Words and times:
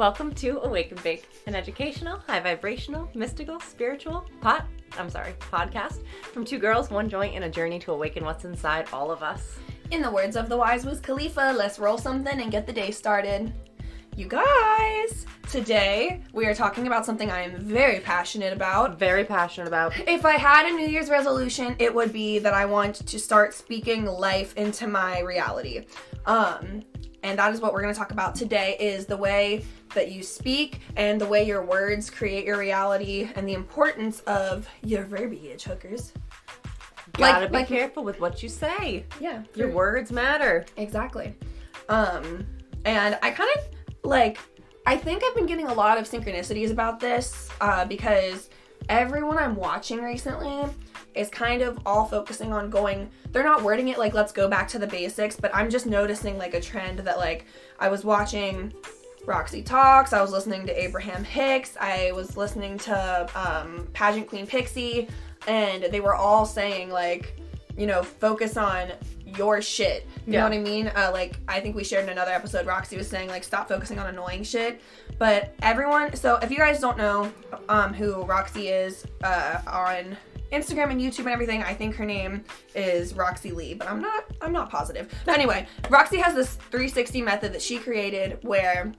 Welcome 0.00 0.32
to 0.36 0.62
Awaken 0.62 0.96
Bake, 1.04 1.28
an 1.46 1.54
educational, 1.54 2.20
high 2.20 2.40
vibrational, 2.40 3.10
mystical, 3.12 3.60
spiritual 3.60 4.24
pot. 4.40 4.66
I'm 4.98 5.10
sorry, 5.10 5.34
podcast 5.38 6.04
from 6.32 6.42
two 6.42 6.58
girls, 6.58 6.88
one 6.88 7.10
joint, 7.10 7.34
and 7.34 7.44
a 7.44 7.50
journey 7.50 7.78
to 7.80 7.92
awaken 7.92 8.24
what's 8.24 8.46
inside 8.46 8.88
all 8.94 9.10
of 9.10 9.22
us. 9.22 9.58
In 9.90 10.00
the 10.00 10.10
words 10.10 10.36
of 10.36 10.48
the 10.48 10.56
wise 10.56 10.86
Wiz 10.86 11.00
Khalifa, 11.00 11.52
let's 11.54 11.78
roll 11.78 11.98
something 11.98 12.40
and 12.40 12.50
get 12.50 12.66
the 12.66 12.72
day 12.72 12.90
started. 12.90 13.52
You 14.16 14.26
guys, 14.26 15.26
today 15.50 16.22
we 16.32 16.46
are 16.46 16.54
talking 16.54 16.86
about 16.86 17.04
something 17.04 17.30
I 17.30 17.42
am 17.42 17.60
very 17.60 18.00
passionate 18.00 18.54
about. 18.54 18.98
Very 18.98 19.26
passionate 19.26 19.68
about. 19.68 19.92
If 20.08 20.24
I 20.24 20.38
had 20.38 20.64
a 20.64 20.74
New 20.74 20.88
Year's 20.88 21.10
resolution, 21.10 21.76
it 21.78 21.94
would 21.94 22.10
be 22.10 22.38
that 22.38 22.54
I 22.54 22.64
want 22.64 23.06
to 23.06 23.18
start 23.18 23.52
speaking 23.52 24.06
life 24.06 24.56
into 24.56 24.86
my 24.86 25.20
reality. 25.20 25.84
Um, 26.24 26.84
and 27.22 27.38
that 27.38 27.52
is 27.52 27.60
what 27.60 27.72
we're 27.72 27.82
going 27.82 27.92
to 27.92 27.98
talk 27.98 28.12
about 28.12 28.34
today 28.34 28.76
is 28.80 29.06
the 29.06 29.16
way 29.16 29.64
that 29.94 30.10
you 30.12 30.22
speak 30.22 30.80
and 30.96 31.20
the 31.20 31.26
way 31.26 31.44
your 31.46 31.62
words 31.64 32.08
create 32.10 32.44
your 32.44 32.58
reality 32.58 33.28
and 33.34 33.48
the 33.48 33.54
importance 33.54 34.20
of 34.20 34.68
your 34.84 35.04
verbiage 35.04 35.64
hookers. 35.64 36.12
Gotta 37.14 37.40
Like- 37.40 37.50
be 37.50 37.56
like- 37.58 37.68
careful 37.68 38.04
with 38.04 38.20
what 38.20 38.42
you 38.42 38.48
say. 38.48 39.04
Yeah, 39.20 39.42
Your 39.54 39.70
words 39.70 40.12
matter. 40.12 40.64
Exactly. 40.76 41.34
Um, 41.88 42.46
and 42.84 43.18
I 43.22 43.30
kind 43.32 43.50
of 43.56 43.64
like, 44.04 44.38
I 44.86 44.96
think 44.96 45.22
I've 45.24 45.34
been 45.34 45.46
getting 45.46 45.66
a 45.66 45.74
lot 45.74 45.98
of 45.98 46.08
synchronicities 46.08 46.70
about 46.70 47.00
this 47.00 47.50
uh, 47.60 47.84
because 47.84 48.48
everyone 48.88 49.38
I'm 49.38 49.56
watching 49.56 50.00
recently 50.02 50.64
is 51.14 51.28
kind 51.28 51.62
of 51.62 51.78
all 51.86 52.04
focusing 52.04 52.52
on 52.52 52.70
going, 52.70 53.10
they're 53.32 53.44
not 53.44 53.62
wording 53.62 53.88
it 53.88 53.98
like, 53.98 54.14
let's 54.14 54.32
go 54.32 54.48
back 54.48 54.68
to 54.68 54.78
the 54.78 54.86
basics, 54.86 55.36
but 55.36 55.54
I'm 55.54 55.68
just 55.70 55.86
noticing 55.86 56.38
like 56.38 56.54
a 56.54 56.60
trend 56.60 57.00
that 57.00 57.18
like 57.18 57.46
I 57.78 57.88
was 57.88 58.04
watching 58.04 58.72
Roxy 59.26 59.62
Talks, 59.62 60.12
I 60.12 60.22
was 60.22 60.32
listening 60.32 60.66
to 60.66 60.82
Abraham 60.82 61.24
Hicks, 61.24 61.76
I 61.80 62.12
was 62.12 62.36
listening 62.36 62.78
to 62.78 63.28
um, 63.34 63.86
Pageant 63.92 64.28
Queen 64.28 64.46
Pixie, 64.46 65.08
and 65.46 65.84
they 65.84 66.00
were 66.00 66.14
all 66.14 66.46
saying 66.46 66.90
like, 66.90 67.36
you 67.76 67.86
know, 67.86 68.02
focus 68.02 68.56
on 68.56 68.88
your 69.36 69.62
shit. 69.62 70.06
You 70.26 70.32
Yeah. 70.34 70.38
know 70.40 70.44
what 70.48 70.54
I 70.54 70.58
mean? 70.58 70.88
Uh, 70.88 71.10
like 71.12 71.36
I 71.48 71.60
think 71.60 71.76
we 71.76 71.84
shared 71.84 72.04
in 72.04 72.10
another 72.10 72.32
episode. 72.32 72.66
Roxy 72.66 72.96
was 72.96 73.08
saying 73.08 73.28
like 73.28 73.44
stop 73.44 73.68
focusing 73.68 73.98
on 73.98 74.06
annoying 74.08 74.42
shit. 74.42 74.80
But 75.18 75.54
everyone, 75.62 76.16
so 76.16 76.36
if 76.42 76.50
you 76.50 76.56
guys 76.56 76.80
don't 76.80 76.98
know 76.98 77.32
um, 77.68 77.94
who 77.94 78.22
Roxy 78.24 78.68
is 78.68 79.04
uh, 79.22 79.60
on 79.66 80.16
Instagram 80.52 80.90
and 80.90 81.00
YouTube 81.00 81.20
and 81.20 81.28
everything, 81.28 81.62
I 81.62 81.74
think 81.74 81.94
her 81.96 82.04
name 82.04 82.44
is 82.74 83.14
Roxy 83.14 83.52
Lee, 83.52 83.74
but 83.74 83.88
I'm 83.88 84.00
not. 84.00 84.24
I'm 84.40 84.52
not 84.52 84.70
positive. 84.70 85.12
But 85.24 85.34
Anyway, 85.34 85.66
Roxy 85.88 86.18
has 86.18 86.34
this 86.34 86.54
360 86.54 87.22
method 87.22 87.52
that 87.52 87.62
she 87.62 87.78
created 87.78 88.38
where 88.42 88.92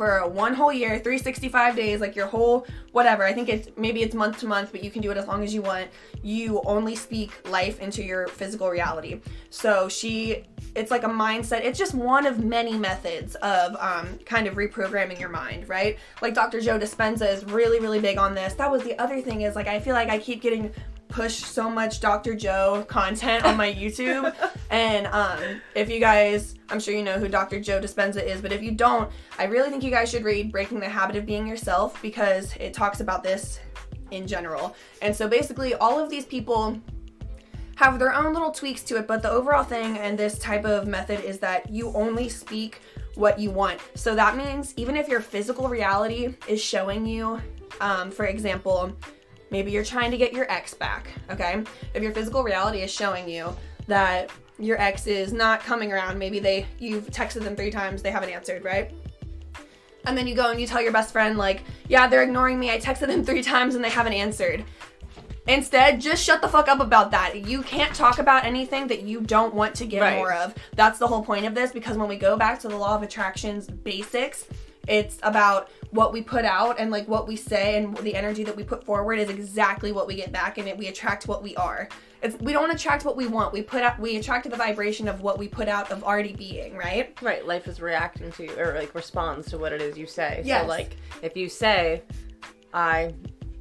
for 0.00 0.26
one 0.26 0.54
whole 0.54 0.72
year, 0.72 0.98
365 0.98 1.76
days, 1.76 2.00
like 2.00 2.16
your 2.16 2.26
whole 2.26 2.66
whatever. 2.92 3.22
I 3.22 3.34
think 3.34 3.50
it's 3.50 3.68
maybe 3.76 4.00
it's 4.00 4.14
month 4.14 4.38
to 4.38 4.46
month, 4.46 4.72
but 4.72 4.82
you 4.82 4.90
can 4.90 5.02
do 5.02 5.10
it 5.10 5.18
as 5.18 5.26
long 5.26 5.44
as 5.44 5.52
you 5.52 5.60
want. 5.60 5.90
You 6.22 6.62
only 6.64 6.96
speak 6.96 7.46
life 7.50 7.80
into 7.80 8.02
your 8.02 8.26
physical 8.28 8.70
reality. 8.70 9.20
So 9.50 9.90
she 9.90 10.44
it's 10.74 10.90
like 10.90 11.02
a 11.02 11.08
mindset. 11.08 11.64
It's 11.64 11.78
just 11.78 11.92
one 11.92 12.24
of 12.24 12.42
many 12.42 12.78
methods 12.78 13.34
of 13.36 13.76
um, 13.78 14.18
kind 14.24 14.46
of 14.46 14.54
reprogramming 14.54 15.20
your 15.20 15.28
mind, 15.28 15.68
right? 15.68 15.98
Like 16.22 16.32
Dr. 16.32 16.62
Joe 16.62 16.78
Dispenza 16.78 17.30
is 17.30 17.44
really, 17.44 17.78
really 17.78 18.00
big 18.00 18.16
on 18.16 18.34
this. 18.34 18.54
That 18.54 18.70
was 18.70 18.82
the 18.82 18.98
other 18.98 19.20
thing 19.20 19.42
is 19.42 19.54
like 19.54 19.66
I 19.66 19.80
feel 19.80 19.92
like 19.92 20.08
I 20.08 20.18
keep 20.18 20.40
getting 20.40 20.72
pushed 21.10 21.44
so 21.44 21.68
much 21.68 22.00
Dr. 22.00 22.34
Joe 22.34 22.84
content 22.88 23.44
on 23.44 23.56
my 23.56 23.72
YouTube. 23.74 24.34
and 24.70 25.06
um, 25.08 25.60
if 25.74 25.90
you 25.90 26.00
guys, 26.00 26.54
I'm 26.68 26.80
sure 26.80 26.94
you 26.94 27.02
know 27.02 27.18
who 27.18 27.28
Dr. 27.28 27.60
Joe 27.60 27.80
Dispenza 27.80 28.24
is, 28.24 28.40
but 28.40 28.52
if 28.52 28.62
you 28.62 28.72
don't, 28.72 29.10
I 29.38 29.44
really 29.44 29.70
think 29.70 29.82
you 29.82 29.90
guys 29.90 30.10
should 30.10 30.24
read 30.24 30.52
Breaking 30.52 30.80
the 30.80 30.88
Habit 30.88 31.16
of 31.16 31.26
Being 31.26 31.46
Yourself 31.46 32.00
because 32.00 32.54
it 32.56 32.72
talks 32.72 33.00
about 33.00 33.22
this 33.22 33.60
in 34.10 34.26
general. 34.26 34.74
And 35.02 35.14
so 35.14 35.28
basically, 35.28 35.74
all 35.74 35.98
of 35.98 36.10
these 36.10 36.24
people 36.24 36.80
have 37.76 37.98
their 37.98 38.14
own 38.14 38.34
little 38.34 38.50
tweaks 38.50 38.82
to 38.84 38.96
it, 38.98 39.06
but 39.06 39.22
the 39.22 39.30
overall 39.30 39.64
thing 39.64 39.96
and 39.98 40.18
this 40.18 40.38
type 40.38 40.64
of 40.64 40.86
method 40.86 41.24
is 41.24 41.38
that 41.38 41.70
you 41.70 41.92
only 41.94 42.28
speak 42.28 42.80
what 43.14 43.38
you 43.38 43.50
want. 43.50 43.80
So 43.94 44.14
that 44.14 44.36
means 44.36 44.74
even 44.76 44.96
if 44.96 45.08
your 45.08 45.20
physical 45.20 45.68
reality 45.68 46.34
is 46.46 46.62
showing 46.62 47.06
you, 47.06 47.40
um, 47.80 48.10
for 48.10 48.26
example, 48.26 48.92
maybe 49.50 49.70
you're 49.70 49.84
trying 49.84 50.10
to 50.10 50.16
get 50.16 50.32
your 50.32 50.50
ex 50.50 50.74
back, 50.74 51.08
okay? 51.30 51.62
If 51.94 52.02
your 52.02 52.12
physical 52.12 52.42
reality 52.42 52.82
is 52.82 52.90
showing 52.90 53.28
you 53.28 53.56
that 53.86 54.30
your 54.58 54.80
ex 54.80 55.06
is 55.06 55.32
not 55.32 55.60
coming 55.60 55.92
around, 55.92 56.18
maybe 56.18 56.38
they 56.38 56.66
you've 56.78 57.06
texted 57.10 57.42
them 57.42 57.56
three 57.56 57.70
times, 57.70 58.02
they 58.02 58.10
haven't 58.10 58.30
answered, 58.30 58.64
right? 58.64 58.90
And 60.06 60.16
then 60.16 60.26
you 60.26 60.34
go 60.34 60.50
and 60.50 60.60
you 60.60 60.66
tell 60.66 60.80
your 60.80 60.92
best 60.92 61.12
friend, 61.12 61.36
like, 61.36 61.62
yeah, 61.88 62.06
they're 62.06 62.22
ignoring 62.22 62.58
me. 62.58 62.70
I 62.70 62.78
texted 62.78 63.08
them 63.08 63.22
three 63.24 63.42
times 63.42 63.74
and 63.74 63.84
they 63.84 63.90
haven't 63.90 64.14
answered. 64.14 64.64
Instead, 65.46 66.00
just 66.00 66.22
shut 66.24 66.40
the 66.40 66.48
fuck 66.48 66.68
up 66.68 66.80
about 66.80 67.10
that. 67.10 67.44
You 67.46 67.62
can't 67.62 67.94
talk 67.94 68.18
about 68.18 68.44
anything 68.44 68.86
that 68.86 69.02
you 69.02 69.20
don't 69.20 69.52
want 69.52 69.74
to 69.76 69.86
get 69.86 70.00
Right. 70.00 70.16
more 70.16 70.32
of. 70.32 70.54
That's 70.76 70.98
the 70.98 71.06
whole 71.06 71.22
point 71.24 71.44
of 71.44 71.54
this 71.54 71.72
because 71.72 71.96
when 71.98 72.08
we 72.08 72.16
go 72.16 72.36
back 72.36 72.60
to 72.60 72.68
the 72.68 72.76
law 72.76 72.94
of 72.94 73.02
attraction's 73.02 73.66
basics, 73.66 74.44
it's 74.90 75.18
about 75.22 75.70
what 75.92 76.12
we 76.12 76.20
put 76.20 76.44
out 76.44 76.78
and 76.80 76.90
like 76.90 77.06
what 77.06 77.28
we 77.28 77.36
say 77.36 77.76
and 77.76 77.96
the 77.98 78.14
energy 78.14 78.42
that 78.42 78.56
we 78.56 78.64
put 78.64 78.84
forward 78.84 79.18
is 79.20 79.30
exactly 79.30 79.92
what 79.92 80.06
we 80.08 80.16
get 80.16 80.32
back 80.32 80.58
and 80.58 80.66
it, 80.68 80.76
we 80.76 80.88
attract 80.88 81.28
what 81.28 81.42
we 81.42 81.54
are. 81.56 81.88
It's, 82.22 82.36
we 82.40 82.52
don't 82.52 82.70
attract 82.70 83.04
what 83.04 83.16
we 83.16 83.28
want. 83.28 83.52
We 83.52 83.62
put 83.62 83.82
out 83.82 83.98
we 84.00 84.16
attract 84.16 84.50
the 84.50 84.56
vibration 84.56 85.06
of 85.06 85.22
what 85.22 85.38
we 85.38 85.46
put 85.46 85.68
out 85.68 85.90
of 85.92 86.02
already 86.02 86.34
being, 86.34 86.76
right? 86.76 87.16
Right, 87.22 87.46
life 87.46 87.68
is 87.68 87.80
reacting 87.80 88.32
to 88.32 88.60
or 88.60 88.74
like 88.74 88.94
responds 88.94 89.48
to 89.50 89.58
what 89.58 89.72
it 89.72 89.80
is 89.80 89.96
you 89.96 90.06
say. 90.06 90.42
Yes. 90.44 90.62
So 90.62 90.68
like 90.68 90.96
if 91.22 91.36
you 91.36 91.48
say 91.48 92.02
I 92.74 93.14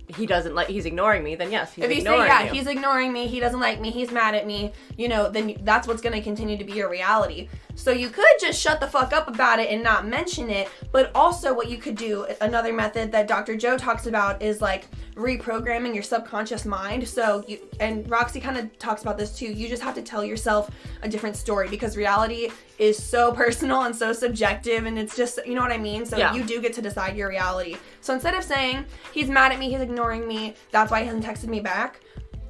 he 0.07 0.25
doesn't 0.25 0.55
like 0.55 0.67
he's 0.67 0.87
ignoring 0.87 1.23
me, 1.23 1.35
then 1.35 1.51
yes, 1.51 1.73
he's 1.73 1.85
ignoring. 1.85 1.99
if 1.99 2.03
you 2.03 2.11
say 2.11 2.27
yeah 2.27 2.43
you. 2.43 2.51
he's 2.51 2.67
ignoring 2.67 3.13
me 3.13 3.27
he 3.27 3.39
doesn't 3.39 3.59
like 3.59 3.79
me 3.79 3.91
he's 3.91 4.11
mad 4.11 4.33
at 4.33 4.47
me 4.47 4.73
you 4.97 5.07
know 5.07 5.29
then 5.29 5.55
that's 5.61 5.87
what's 5.87 6.01
going 6.01 6.15
to 6.15 6.21
continue 6.21 6.57
to 6.57 6.63
be 6.63 6.73
your 6.73 6.89
reality 6.89 7.47
so 7.79 7.91
you 7.91 8.09
could 8.09 8.25
just 8.39 8.59
shut 8.61 8.79
the 8.79 8.87
fuck 8.87 9.13
up 9.13 9.27
about 9.27 9.59
it 9.59 9.69
and 9.69 9.81
not 9.81 10.05
mention 10.05 10.49
it 10.49 10.69
but 10.91 11.11
also 11.15 11.53
what 11.53 11.69
you 11.69 11.77
could 11.77 11.95
do 11.95 12.25
another 12.41 12.73
method 12.73 13.11
that 13.11 13.27
dr 13.27 13.55
joe 13.57 13.77
talks 13.77 14.05
about 14.05 14.41
is 14.41 14.61
like 14.61 14.87
reprogramming 15.19 15.93
your 15.93 16.03
subconscious 16.03 16.65
mind. 16.65 17.07
So 17.07 17.43
you 17.47 17.59
and 17.79 18.09
roxy 18.09 18.39
kind 18.39 18.57
of 18.57 18.77
talks 18.79 19.01
about 19.01 19.17
this 19.17 19.37
too 19.37 19.51
you 19.51 19.67
just 19.67 19.83
have 19.83 19.93
to 19.95 20.01
tell 20.01 20.23
yourself 20.23 20.71
a 21.01 21.09
different 21.09 21.35
story 21.35 21.67
because 21.67 21.97
reality 21.97 22.49
is 22.77 23.01
so 23.01 23.31
personal 23.43 23.81
and 23.81 23.95
so 23.95 24.13
subjective 24.13 24.85
and 24.85 24.97
it's 24.97 25.15
just 25.15 25.39
you 25.45 25.55
know 25.55 25.61
what 25.61 25.71
i 25.71 25.77
mean? 25.77 26.05
So 26.05 26.17
Yeah. 26.17 26.33
you 26.33 26.43
do 26.43 26.61
get 26.61 26.73
to 26.73 26.81
decide 26.81 27.17
your 27.17 27.27
reality. 27.29 27.75
So 28.01 28.13
instead 28.13 28.33
of 28.33 28.43
saying 28.43 28.85
he's 29.13 29.29
mad 29.29 29.51
at 29.51 29.59
me 29.59 29.69
he's 29.69 29.81
ignoring 29.81 30.27
me 30.27 30.55
that's 30.71 30.89
why 30.89 31.01
he 31.01 31.05
hasn't 31.05 31.25
texted 31.25 31.47
me 31.49 31.59
back 31.59 31.99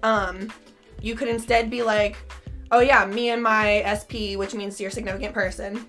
um 0.04 0.52
you 1.02 1.16
could 1.16 1.28
instead 1.28 1.70
be 1.70 1.82
like 1.82 2.18
oh 2.72 2.80
yeah 2.80 3.06
me 3.06 3.30
and 3.30 3.42
my 3.42 3.82
sp 4.00 4.36
which 4.36 4.54
means 4.54 4.80
your 4.80 4.92
significant 4.92 5.34
person 5.34 5.86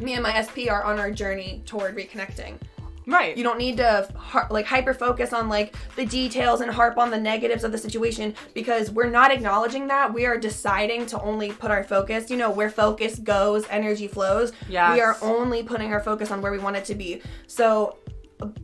me 0.00 0.14
and 0.14 0.22
my 0.22 0.42
sp 0.42 0.68
are 0.70 0.82
on 0.84 0.98
our 0.98 1.10
journey 1.10 1.62
toward 1.66 1.96
reconnecting 1.96 2.58
right. 3.06 3.36
you 3.36 3.42
don't 3.42 3.58
need 3.58 3.76
to 3.76 4.08
like 4.50 4.66
hyper 4.66 4.94
focus 4.94 5.32
on 5.32 5.48
like 5.48 5.74
the 5.96 6.06
details 6.06 6.60
and 6.60 6.70
harp 6.70 6.96
on 6.96 7.10
the 7.10 7.18
negatives 7.18 7.64
of 7.64 7.72
the 7.72 7.78
situation 7.78 8.34
because 8.54 8.90
we're 8.90 9.10
not 9.10 9.30
acknowledging 9.32 9.88
that 9.88 10.12
we 10.12 10.26
are 10.26 10.38
deciding 10.38 11.06
to 11.06 11.20
only 11.22 11.50
put 11.52 11.70
our 11.70 11.82
focus 11.82 12.30
you 12.30 12.36
know 12.36 12.50
where 12.50 12.70
focus 12.70 13.18
goes 13.18 13.66
energy 13.68 14.06
flows 14.06 14.52
Yeah. 14.68 14.94
we 14.94 15.00
are 15.00 15.16
only 15.22 15.62
putting 15.62 15.92
our 15.92 16.00
focus 16.00 16.30
on 16.30 16.40
where 16.40 16.52
we 16.52 16.58
want 16.58 16.76
it 16.76 16.84
to 16.86 16.94
be 16.94 17.20
so 17.46 17.96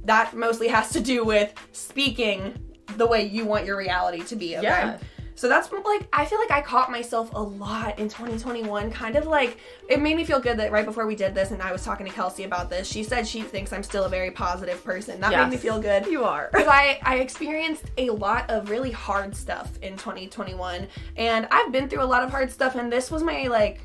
that 0.05 0.35
mostly 0.35 0.69
has 0.69 0.91
to 0.91 1.01
do 1.01 1.25
with 1.25 1.53
speaking 1.73 2.55
the 2.97 3.07
way 3.07 3.27
you 3.27 3.45
want 3.45 3.67
your 3.67 3.77
reality 3.77 4.23
to 4.25 4.37
be 4.37 4.57
okay 4.57 4.63
Yeah. 4.67 4.99
So 5.37 5.49
that's 5.51 5.71
like 5.71 6.09
I 6.15 6.25
feel 6.25 6.39
like 6.39 6.51
I 6.51 6.63
caught 6.63 6.91
myself 6.91 7.31
a 7.35 7.41
lot 7.43 7.99
in 7.99 8.09
2021. 8.09 8.91
Kind 8.91 9.17
of 9.17 9.27
like 9.27 9.59
it 9.89 10.01
made 10.01 10.17
me 10.17 10.25
feel 10.25 10.41
good 10.41 10.59
that 10.59 10.73
right 10.73 10.85
before 10.85 11.07
we 11.07 11.15
did 11.15 11.35
this, 11.35 11.51
and 11.51 11.61
I 11.61 11.73
was 11.73 11.85
talking 11.85 12.07
to 12.07 12.13
Kelsey 12.13 12.45
about 12.45 12.71
this. 12.71 12.89
She 12.89 13.03
said 13.03 13.27
she 13.27 13.43
thinks 13.43 13.73
I'm 13.73 13.83
still 13.83 14.05
a 14.05 14.09
very 14.09 14.31
positive 14.31 14.83
person. 14.83 15.21
That 15.21 15.33
Yes. 15.33 15.45
made 15.45 15.57
me 15.57 15.59
feel 15.59 15.79
good. 15.79 16.07
You 16.07 16.25
are. 16.25 16.49
Because 16.51 16.67
I, 16.69 16.99
I 17.03 17.17
experienced 17.17 17.85
a 17.99 18.09
lot 18.11 18.49
of 18.51 18.71
really 18.71 18.91
hard 18.91 19.37
stuff 19.37 19.79
in 19.83 19.93
2021. 19.99 20.89
And 21.17 21.47
I've 21.51 21.71
been 21.71 21.89
through 21.89 22.03
a 22.03 22.05
lot 22.05 22.25
of 22.25 22.31
hard 22.31 22.51
stuff, 22.51 22.75
and 22.75 22.91
this 22.91 23.11
was 23.11 23.23
my 23.23 23.47
like 23.47 23.81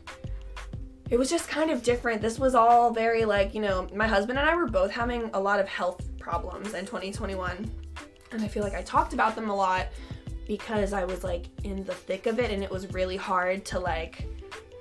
it 1.10 1.20
was 1.20 1.30
just 1.30 1.50
kind 1.50 1.70
of 1.70 1.84
different. 1.84 2.22
This 2.22 2.40
was 2.40 2.56
all 2.56 2.92
very 2.92 3.26
like, 3.26 3.54
you 3.54 3.60
know, 3.60 3.90
my 3.94 4.08
husband 4.08 4.40
and 4.40 4.50
I 4.50 4.56
were 4.56 4.68
both 4.68 4.90
having 4.90 5.30
a 5.34 5.40
lot 5.40 5.60
of 5.60 5.68
health 5.68 6.02
problems 6.18 6.74
in 6.74 6.86
2021. 6.86 7.70
And 8.32 8.42
I 8.42 8.48
feel 8.48 8.64
like 8.64 8.74
I 8.74 8.82
talked 8.82 9.12
about 9.12 9.36
them 9.36 9.50
a 9.50 9.56
lot 9.56 9.88
because 10.48 10.94
I 10.94 11.06
was 11.06 11.24
like 11.24 11.48
in 11.64 11.84
the 11.84 11.94
thick 11.94 12.26
of 12.28 12.40
it 12.40 12.52
and 12.52 12.64
it 12.64 12.70
was 12.70 12.92
really 12.94 13.18
hard 13.18 13.64
to 13.66 13.80
like 13.80 14.28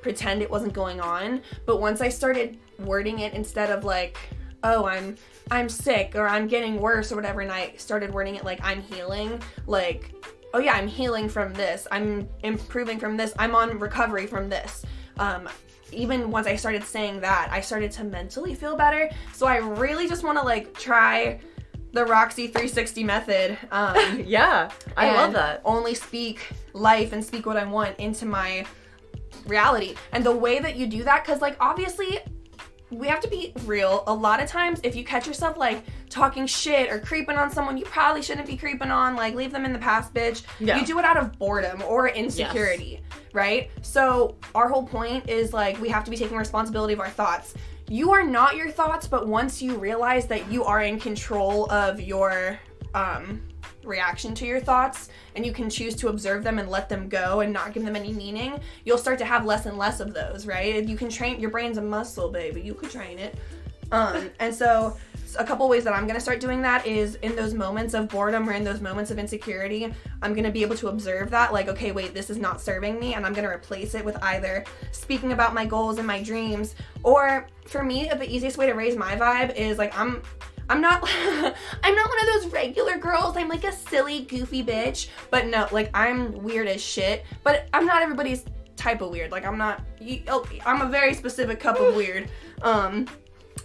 pretend 0.02 0.42
it 0.42 0.50
wasn't 0.50 0.72
going 0.72 1.00
on. 1.00 1.42
But 1.66 1.80
once 1.80 2.00
I 2.00 2.08
started 2.08 2.58
wording 2.78 3.20
it 3.20 3.34
instead 3.34 3.70
of 3.70 3.84
like, 3.84 4.18
oh, 4.62 4.86
I'm 4.86 5.16
I'm 5.50 5.68
sick 5.68 6.12
or 6.14 6.26
I'm 6.28 6.46
getting 6.48 6.80
worse 6.80 7.12
or 7.12 7.16
whatever 7.16 7.40
and 7.40 7.52
I 7.52 7.74
started 7.76 8.12
wording 8.12 8.36
it 8.36 8.44
like 8.44 8.60
I'm 8.62 8.82
healing, 8.82 9.40
like 9.66 10.12
oh 10.52 10.58
yeah, 10.58 10.72
I'm 10.72 10.88
healing 10.88 11.28
from 11.28 11.52
this. 11.54 11.86
I'm 11.92 12.28
improving 12.42 12.98
from 12.98 13.16
this. 13.16 13.32
I'm 13.38 13.54
on 13.54 13.78
recovery 13.78 14.26
from 14.26 14.48
this. 14.48 14.84
um, 15.18 15.48
even 15.92 16.30
once 16.30 16.46
I 16.46 16.54
started 16.56 16.84
saying 16.84 17.20
that, 17.20 17.48
I 17.50 17.60
started 17.60 17.90
to 17.92 18.04
mentally 18.04 18.54
feel 18.54 18.76
better. 18.76 19.10
So 19.32 19.46
I 19.46 19.56
really 19.56 20.08
just 20.08 20.22
want 20.22 20.38
to 20.38 20.44
like 20.44 20.72
try 20.74 21.40
the 21.92 22.04
Roxy 22.04 22.46
360 22.46 23.04
method. 23.04 23.58
Um, 23.70 24.20
yeah, 24.26 24.70
I 24.96 25.14
love 25.14 25.32
that. 25.32 25.62
Only 25.64 25.94
speak 25.94 26.52
life 26.72 27.12
and 27.12 27.24
speak 27.24 27.46
what 27.46 27.56
I 27.56 27.64
want 27.64 27.98
into 27.98 28.26
my 28.26 28.64
reality. 29.46 29.94
And 30.12 30.24
the 30.24 30.34
way 30.34 30.58
that 30.58 30.76
you 30.76 30.86
do 30.86 31.04
that, 31.04 31.24
because 31.24 31.40
like 31.40 31.56
obviously 31.60 32.20
we 32.90 33.06
have 33.06 33.20
to 33.20 33.28
be 33.28 33.52
real. 33.64 34.02
A 34.06 34.14
lot 34.14 34.42
of 34.42 34.48
times, 34.48 34.80
if 34.82 34.96
you 34.96 35.04
catch 35.04 35.26
yourself 35.26 35.56
like 35.56 35.84
talking 36.08 36.46
shit 36.46 36.90
or 36.90 36.98
creeping 36.98 37.36
on 37.36 37.50
someone 37.50 37.78
you 37.78 37.84
probably 37.84 38.22
shouldn't 38.22 38.46
be 38.46 38.56
creeping 38.56 38.90
on, 38.90 39.14
like 39.14 39.34
leave 39.34 39.52
them 39.52 39.64
in 39.64 39.72
the 39.72 39.78
past, 39.78 40.12
bitch. 40.12 40.42
Yeah. 40.58 40.78
You 40.78 40.84
do 40.84 40.98
it 40.98 41.04
out 41.04 41.16
of 41.16 41.38
boredom 41.38 41.82
or 41.82 42.08
insecurity, 42.08 43.00
right? 43.32 43.70
So, 43.82 44.36
our 44.54 44.68
whole 44.68 44.84
point 44.84 45.28
is 45.28 45.52
like 45.52 45.80
we 45.80 45.88
have 45.88 46.04
to 46.04 46.10
be 46.10 46.16
taking 46.16 46.36
responsibility 46.36 46.92
of 46.92 47.00
our 47.00 47.10
thoughts. 47.10 47.54
You 47.90 48.12
are 48.12 48.22
not 48.22 48.54
your 48.54 48.70
thoughts, 48.70 49.08
but 49.08 49.26
once 49.26 49.60
you 49.60 49.76
realize 49.76 50.26
that 50.26 50.48
you 50.48 50.62
are 50.62 50.80
in 50.80 51.00
control 51.00 51.68
of 51.72 52.00
your 52.00 52.56
um, 52.94 53.42
reaction 53.82 54.32
to 54.36 54.46
your 54.46 54.60
thoughts 54.60 55.08
and 55.34 55.44
you 55.44 55.52
can 55.52 55.68
choose 55.68 55.96
to 55.96 56.06
observe 56.06 56.44
them 56.44 56.60
and 56.60 56.68
let 56.68 56.88
them 56.88 57.08
go 57.08 57.40
and 57.40 57.52
not 57.52 57.72
give 57.72 57.84
them 57.84 57.96
any 57.96 58.12
meaning, 58.12 58.60
you'll 58.84 58.96
start 58.96 59.18
to 59.18 59.24
have 59.24 59.44
less 59.44 59.66
and 59.66 59.76
less 59.76 59.98
of 59.98 60.14
those, 60.14 60.46
right? 60.46 60.86
You 60.86 60.96
can 60.96 61.08
train 61.08 61.40
your 61.40 61.50
brain's 61.50 61.78
a 61.78 61.82
muscle, 61.82 62.30
baby. 62.30 62.60
You 62.60 62.74
could 62.74 62.92
train 62.92 63.18
it. 63.18 63.36
Um, 63.90 64.30
and 64.38 64.54
so 64.54 64.96
a 65.36 65.44
couple 65.44 65.68
ways 65.68 65.84
that 65.84 65.94
I'm 65.94 66.06
gonna 66.06 66.20
start 66.20 66.40
doing 66.40 66.62
that 66.62 66.86
is 66.86 67.16
in 67.16 67.36
those 67.36 67.54
moments 67.54 67.94
of 67.94 68.08
boredom 68.08 68.48
or 68.48 68.52
in 68.52 68.64
those 68.64 68.80
moments 68.80 69.10
of 69.10 69.18
insecurity, 69.18 69.92
I'm 70.22 70.34
gonna 70.34 70.50
be 70.50 70.62
able 70.62 70.76
to 70.76 70.88
observe 70.88 71.30
that, 71.30 71.52
like, 71.52 71.68
okay, 71.68 71.92
wait, 71.92 72.14
this 72.14 72.30
is 72.30 72.38
not 72.38 72.60
serving 72.60 72.98
me, 72.98 73.14
and 73.14 73.24
I'm 73.26 73.32
gonna 73.32 73.48
replace 73.50 73.94
it 73.94 74.04
with 74.04 74.16
either 74.22 74.64
speaking 74.92 75.32
about 75.32 75.54
my 75.54 75.64
goals 75.66 75.98
and 75.98 76.06
my 76.06 76.22
dreams, 76.22 76.74
or 77.02 77.46
for 77.66 77.82
me, 77.82 78.08
the 78.08 78.28
easiest 78.30 78.58
way 78.58 78.66
to 78.66 78.72
raise 78.74 78.96
my 78.96 79.16
vibe 79.16 79.54
is 79.54 79.78
like 79.78 79.96
I'm 79.98 80.22
I'm 80.68 80.80
not 80.80 81.02
I'm 81.82 81.94
not 81.94 82.08
one 82.08 82.20
of 82.20 82.26
those 82.42 82.52
regular 82.52 82.96
girls. 82.96 83.36
I'm 83.36 83.48
like 83.48 83.64
a 83.64 83.72
silly, 83.72 84.20
goofy 84.22 84.62
bitch. 84.62 85.08
But 85.30 85.46
no, 85.46 85.66
like 85.72 85.90
I'm 85.94 86.32
weird 86.42 86.68
as 86.68 86.80
shit. 86.82 87.24
But 87.42 87.68
I'm 87.72 87.86
not 87.86 88.02
everybody's 88.02 88.44
type 88.76 89.00
of 89.02 89.10
weird. 89.10 89.30
Like 89.32 89.44
I'm 89.44 89.58
not 89.58 89.82
you- 90.00 90.22
oh, 90.28 90.46
I'm 90.64 90.80
a 90.80 90.88
very 90.88 91.14
specific 91.14 91.58
cup 91.60 91.78
of 91.80 91.94
weird. 91.96 92.30
Um 92.62 93.06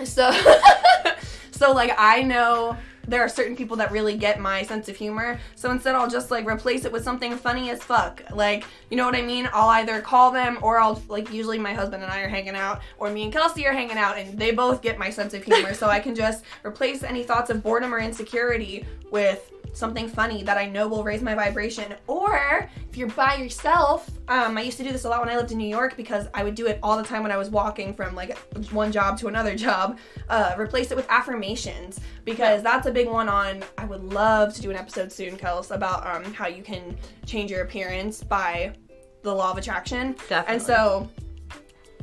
so 0.03 0.29
so 1.57 1.71
like 1.71 1.91
I 1.97 2.21
know 2.21 2.77
there 3.07 3.21
are 3.21 3.29
certain 3.29 3.55
people 3.55 3.77
that 3.77 3.91
really 3.91 4.17
get 4.17 4.39
my 4.39 4.63
sense 4.63 4.89
of 4.89 4.95
humor. 4.95 5.39
So 5.55 5.71
instead 5.71 5.95
I'll 5.95 6.09
just 6.09 6.31
like 6.31 6.47
replace 6.47 6.85
it 6.85 6.91
with 6.91 7.03
something 7.03 7.35
funny 7.37 7.69
as 7.69 7.83
fuck. 7.83 8.21
Like, 8.31 8.65
you 8.89 8.97
know 8.97 9.05
what 9.05 9.15
I 9.15 9.21
mean? 9.21 9.49
I'll 9.53 9.69
either 9.69 10.01
call 10.01 10.31
them 10.31 10.57
or 10.61 10.79
I'll 10.79 11.01
like 11.07 11.31
usually 11.31 11.59
my 11.59 11.73
husband 11.73 12.03
and 12.03 12.11
I 12.11 12.21
are 12.21 12.29
hanging 12.29 12.55
out 12.55 12.81
or 12.97 13.09
me 13.09 13.23
and 13.23 13.33
Kelsey 13.33 13.65
are 13.67 13.73
hanging 13.73 13.97
out 13.97 14.17
and 14.17 14.37
they 14.37 14.51
both 14.51 14.81
get 14.81 14.97
my 14.97 15.09
sense 15.09 15.33
of 15.33 15.43
humor. 15.43 15.73
so 15.73 15.87
I 15.87 15.99
can 15.99 16.15
just 16.15 16.43
replace 16.65 17.03
any 17.03 17.23
thoughts 17.23 17.49
of 17.49 17.63
boredom 17.63 17.93
or 17.93 17.99
insecurity 17.99 18.85
with 19.11 19.51
something 19.75 20.07
funny 20.07 20.41
that 20.43 20.57
I 20.57 20.67
know 20.67 20.87
will 20.87 21.03
raise 21.03 21.21
my 21.21 21.35
vibration. 21.35 21.93
Or 22.07 22.69
if 22.89 22.97
you're 22.97 23.09
by 23.09 23.35
yourself, 23.35 24.09
um, 24.27 24.57
I 24.57 24.61
used 24.61 24.77
to 24.77 24.83
do 24.83 24.91
this 24.91 25.03
a 25.03 25.09
lot 25.09 25.19
when 25.19 25.29
I 25.29 25.35
lived 25.35 25.51
in 25.51 25.57
New 25.57 25.67
York 25.67 25.97
because 25.97 26.27
I 26.33 26.43
would 26.43 26.55
do 26.55 26.67
it 26.67 26.79
all 26.81 26.97
the 26.97 27.03
time 27.03 27.21
when 27.23 27.31
I 27.31 27.37
was 27.37 27.49
walking 27.49 27.93
from 27.93 28.15
like 28.15 28.37
one 28.71 28.91
job 28.91 29.19
to 29.19 29.27
another 29.27 29.55
job. 29.67 29.97
Uh, 30.29 30.55
replace 30.57 30.91
it 30.91 30.97
with 30.97 31.05
affirmations 31.09 31.99
because 32.23 32.63
that's 32.63 32.87
a 32.87 32.91
big 32.95 33.09
one 33.09 33.29
on. 33.29 33.63
I 33.77 33.85
would 33.85 34.03
love 34.03 34.53
to 34.55 34.61
do 34.61 34.71
an 34.71 34.77
episode 34.77 35.11
soon, 35.11 35.37
Kels, 35.37 35.69
about 35.69 36.07
um, 36.07 36.33
how 36.33 36.47
you 36.47 36.63
can 36.63 36.97
change 37.25 37.51
your 37.51 37.61
appearance 37.61 38.23
by 38.23 38.73
the 39.21 39.35
law 39.35 39.51
of 39.51 39.57
attraction. 39.57 40.13
Definitely. 40.29 40.53
And 40.53 40.61
so 40.61 41.09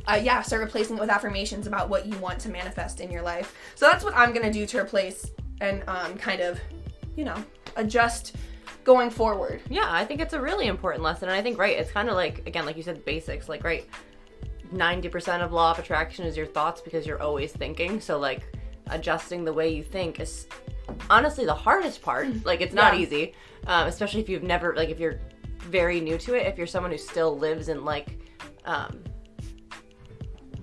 uh, 0.07 0.19
yeah, 0.21 0.41
start 0.41 0.61
replacing 0.61 0.97
it 0.97 0.99
with 0.99 1.09
affirmations 1.09 1.65
about 1.65 1.89
what 1.89 2.05
you 2.05 2.17
want 2.19 2.39
to 2.39 2.49
manifest 2.49 2.99
in 2.99 3.09
your 3.09 3.21
life. 3.21 3.57
So 3.75 3.87
that's 3.87 4.03
what 4.03 4.15
I'm 4.15 4.33
gonna 4.33 4.53
do 4.53 4.65
to 4.67 4.79
replace 4.79 5.31
and 5.61 5.83
um, 5.87 6.15
kind 6.17 6.41
of, 6.41 6.59
you 7.15 7.23
know, 7.23 7.43
adjust 7.75 8.35
going 8.83 9.09
forward. 9.09 9.61
Yeah, 9.69 9.87
I 9.87 10.05
think 10.05 10.19
it's 10.21 10.33
a 10.33 10.41
really 10.41 10.67
important 10.67 11.03
lesson. 11.03 11.29
And 11.29 11.37
I 11.37 11.41
think, 11.41 11.57
right, 11.57 11.77
it's 11.77 11.91
kind 11.91 12.09
of 12.09 12.15
like, 12.15 12.45
again, 12.45 12.65
like 12.65 12.77
you 12.77 12.83
said, 12.83 13.03
basics. 13.05 13.47
Like, 13.47 13.63
right, 13.63 13.87
90% 14.73 15.41
of 15.41 15.53
law 15.53 15.71
of 15.71 15.79
attraction 15.79 16.25
is 16.25 16.35
your 16.35 16.45
thoughts 16.45 16.81
because 16.81 17.07
you're 17.07 17.21
always 17.21 17.51
thinking. 17.51 18.01
So, 18.01 18.19
like, 18.19 18.43
adjusting 18.87 19.45
the 19.45 19.53
way 19.53 19.73
you 19.73 19.83
think 19.83 20.19
is 20.19 20.47
honestly 21.09 21.45
the 21.45 21.53
hardest 21.53 22.01
part. 22.01 22.27
Like, 22.45 22.61
it's 22.61 22.73
not 22.73 22.95
Yeah. 22.95 23.01
easy, 23.03 23.33
um, 23.67 23.87
especially 23.87 24.21
if 24.21 24.29
you've 24.29 24.43
never, 24.43 24.75
like, 24.75 24.89
if 24.89 24.99
you're 24.99 25.19
very 25.59 25.99
new 26.01 26.17
to 26.19 26.35
it, 26.35 26.45
if 26.47 26.57
you're 26.57 26.67
someone 26.67 26.91
who 26.91 26.97
still 26.97 27.37
lives 27.37 27.69
in, 27.69 27.83
like, 27.85 28.17
um, 28.65 29.03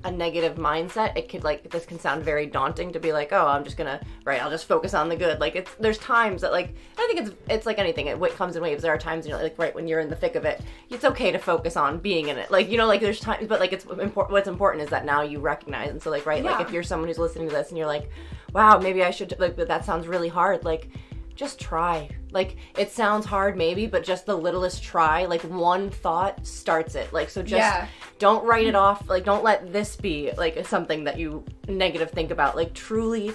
a 0.04 0.10
negative 0.10 0.56
mindset, 0.56 1.14
it 1.16 1.28
could 1.28 1.44
like 1.44 1.68
this 1.70 1.84
can 1.84 1.98
sound 1.98 2.22
very 2.22 2.46
daunting 2.46 2.90
to 2.92 2.98
be 2.98 3.12
like, 3.12 3.32
oh, 3.32 3.46
I'm 3.46 3.64
just 3.64 3.76
gonna 3.76 4.00
right, 4.24 4.42
I'll 4.42 4.48
just 4.50 4.66
focus 4.66 4.94
on 4.94 5.10
the 5.10 5.16
good. 5.16 5.40
Like 5.40 5.56
it's 5.56 5.74
there's 5.74 5.98
times 5.98 6.40
that 6.40 6.52
like 6.52 6.74
I 6.96 7.06
think 7.06 7.20
it's 7.20 7.30
it's 7.50 7.66
like 7.66 7.78
anything. 7.78 8.06
It 8.06 8.18
what 8.18 8.34
comes 8.34 8.56
in 8.56 8.62
waves. 8.62 8.82
There 8.82 8.94
are 8.94 8.98
times 8.98 9.26
you 9.26 9.32
know 9.32 9.42
like 9.42 9.58
right 9.58 9.74
when 9.74 9.86
you're 9.86 10.00
in 10.00 10.08
the 10.08 10.16
thick 10.16 10.36
of 10.36 10.46
it, 10.46 10.62
it's 10.88 11.04
okay 11.04 11.30
to 11.32 11.38
focus 11.38 11.76
on 11.76 11.98
being 11.98 12.28
in 12.28 12.38
it. 12.38 12.50
Like 12.50 12.70
you 12.70 12.78
know 12.78 12.86
like 12.86 13.02
there's 13.02 13.20
times, 13.20 13.46
but 13.46 13.60
like 13.60 13.74
it's 13.74 13.84
important. 13.84 14.30
What's 14.30 14.48
important 14.48 14.82
is 14.84 14.88
that 14.88 15.04
now 15.04 15.20
you 15.20 15.38
recognize. 15.38 15.90
And 15.90 16.02
so 16.02 16.08
like 16.10 16.24
right 16.24 16.42
like 16.42 16.66
if 16.66 16.72
you're 16.72 16.82
someone 16.82 17.08
who's 17.08 17.18
listening 17.18 17.50
to 17.50 17.54
this 17.54 17.68
and 17.68 17.76
you're 17.76 17.86
like, 17.86 18.08
wow, 18.52 18.78
maybe 18.78 19.02
I 19.04 19.10
should 19.10 19.34
like 19.38 19.56
but 19.56 19.68
that 19.68 19.84
sounds 19.84 20.06
really 20.06 20.28
hard. 20.28 20.64
Like 20.64 20.88
just 21.34 21.58
try. 21.60 22.08
Like 22.32 22.56
it 22.76 22.90
sounds 22.92 23.26
hard 23.26 23.56
maybe, 23.56 23.86
but 23.86 24.04
just 24.04 24.26
the 24.26 24.36
littlest 24.36 24.82
try, 24.82 25.24
like 25.24 25.42
one 25.42 25.90
thought 25.90 26.46
starts 26.46 26.94
it. 26.94 27.12
Like 27.12 27.30
so 27.30 27.42
just 27.42 27.58
Yeah. 27.58 27.86
don't 28.18 28.44
write 28.44 28.66
it 28.66 28.74
off. 28.74 29.08
Like 29.08 29.24
don't 29.24 29.42
let 29.42 29.72
this 29.72 29.96
be 29.96 30.32
like 30.36 30.66
something 30.66 31.04
that 31.04 31.18
you 31.18 31.44
negative 31.68 32.10
think 32.10 32.30
about. 32.30 32.56
Like 32.56 32.74
truly 32.74 33.32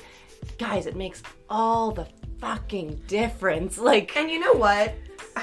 guys, 0.57 0.85
it 0.85 0.95
makes 0.95 1.23
all 1.49 1.91
the 1.91 2.07
fucking 2.39 3.01
difference. 3.07 3.77
Like 3.77 4.15
And 4.15 4.29
you 4.29 4.39
know 4.39 4.53
what? 4.53 4.93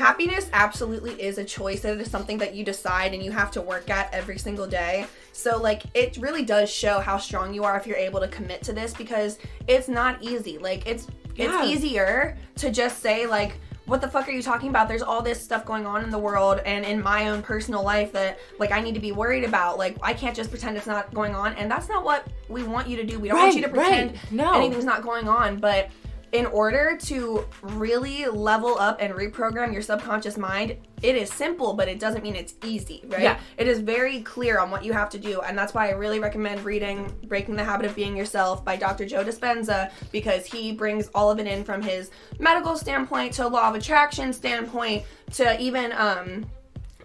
Happiness 0.03 0.51
absolutely 0.53 1.13
is 1.23 1.39
a 1.39 1.45
choice. 1.45 1.85
It 1.85 2.01
is 2.01 2.11
something 2.11 2.37
that 2.39 2.57
you 2.57 2.65
decide 2.65 3.15
and 3.15 3.23
you 3.23 3.31
have 3.31 3.53
to 3.53 3.61
work 3.63 3.89
at 3.89 4.13
every 4.13 4.37
single 4.37 4.67
day. 4.67 5.07
So, 5.31 5.59
like, 5.59 5.85
it 5.95 6.17
really 6.17 6.45
does 6.45 6.69
show 6.73 6.99
how 6.99 7.19
strong 7.19 7.55
you 7.55 7.63
are 7.63 7.77
if 7.77 7.87
you're 7.87 7.97
able 7.97 8.19
to 8.19 8.27
commit 8.27 8.63
to 8.65 8.73
this 8.73 8.93
because 8.95 9.39
it's 9.69 9.87
not 9.87 10.21
easy. 10.21 10.59
Like, 10.59 10.89
it's 10.89 11.07
Yeah. 11.37 11.63
it's 11.63 11.69
easier 11.71 12.37
to 12.57 12.71
just 12.71 13.01
say 13.01 13.27
like 13.27 13.53
what 13.87 14.01
the 14.01 14.09
fuck 14.09 14.29
are 14.29 14.33
you 14.33 14.43
talking 14.43 14.69
about? 14.69 14.87
There's 14.87 15.03
all 15.03 15.23
this 15.23 15.43
stuff 15.43 15.65
going 15.67 15.87
on 15.87 16.05
in 16.05 16.11
the 16.11 16.19
world 16.19 16.61
and 16.65 16.85
in 16.85 17.03
my 17.03 17.29
own 17.31 17.43
personal 17.43 17.83
life 17.83 18.13
that 18.13 18.39
like 18.61 18.71
I 18.71 18.81
need 18.81 18.95
to 18.95 19.01
be 19.01 19.11
worried 19.13 19.43
about. 19.45 19.77
Like 19.77 19.97
I 20.03 20.13
can't 20.15 20.37
just 20.37 20.51
pretend 20.51 20.77
it's 20.77 20.87
not 20.87 21.13
going 21.15 21.35
on 21.35 21.55
and 21.55 21.69
that's 21.71 21.89
not 21.89 22.05
what 22.05 22.27
we 22.49 22.63
want 22.63 22.87
you 22.89 22.97
to 22.99 23.05
do. 23.05 23.19
We 23.19 23.29
don't 23.29 23.39
want 23.39 23.55
you 23.57 23.63
to 23.63 23.69
Right, 23.69 23.77
right. 23.77 24.09
pretend 24.11 24.33
No. 24.33 24.53
anything's 24.55 24.85
not 24.85 25.03
going 25.03 25.29
on, 25.29 25.57
but 25.59 25.91
in 26.33 26.47
order 26.47 26.97
to 26.97 27.45
really 27.61 28.25
level 28.27 28.79
up 28.79 28.97
and 29.01 29.13
reprogram 29.13 29.71
your 29.71 29.83
subconscious 29.83 30.39
mind, 30.39 30.77
it 31.03 31.15
is 31.15 31.31
simple, 31.31 31.75
but 31.75 31.89
it 31.89 31.99
doesn't 31.99 32.23
mean 32.23 32.35
it's 32.35 32.55
easy, 32.65 33.03
right? 33.09 33.21
Yeah. 33.21 33.39
It 33.59 33.69
is 33.69 33.81
very 33.81 34.23
clear 34.23 34.59
on 34.59 34.71
what 34.71 34.83
you 34.83 34.95
have 34.95 35.11
to 35.11 35.19
do, 35.19 35.43
and 35.43 35.57
that's 35.57 35.75
why 35.75 35.89
I 35.89 35.93
really 35.93 36.21
recommend 36.21 36.65
reading 36.65 37.13
Breaking 37.27 37.55
the 37.55 37.65
Habit 37.65 37.85
of 37.85 37.95
Being 37.95 38.17
Yourself 38.17 38.65
by 38.65 38.77
Dr. 38.77 39.05
Joe 39.05 39.23
Dispenza 39.23 39.93
because 40.11 40.47
he 40.47 40.73
brings 40.73 41.09
all 41.15 41.31
of 41.31 41.39
it 41.39 41.47
in 41.47 41.65
from 41.65 41.83
his 41.83 42.11
medical 42.39 42.77
standpoint 42.77 43.35
to 43.35 43.47
law 43.47 43.69
of 43.69 43.75
attraction 43.75 44.33
standpoint 44.33 45.05
to 45.33 45.61
even 45.61 45.93
um 45.93 46.47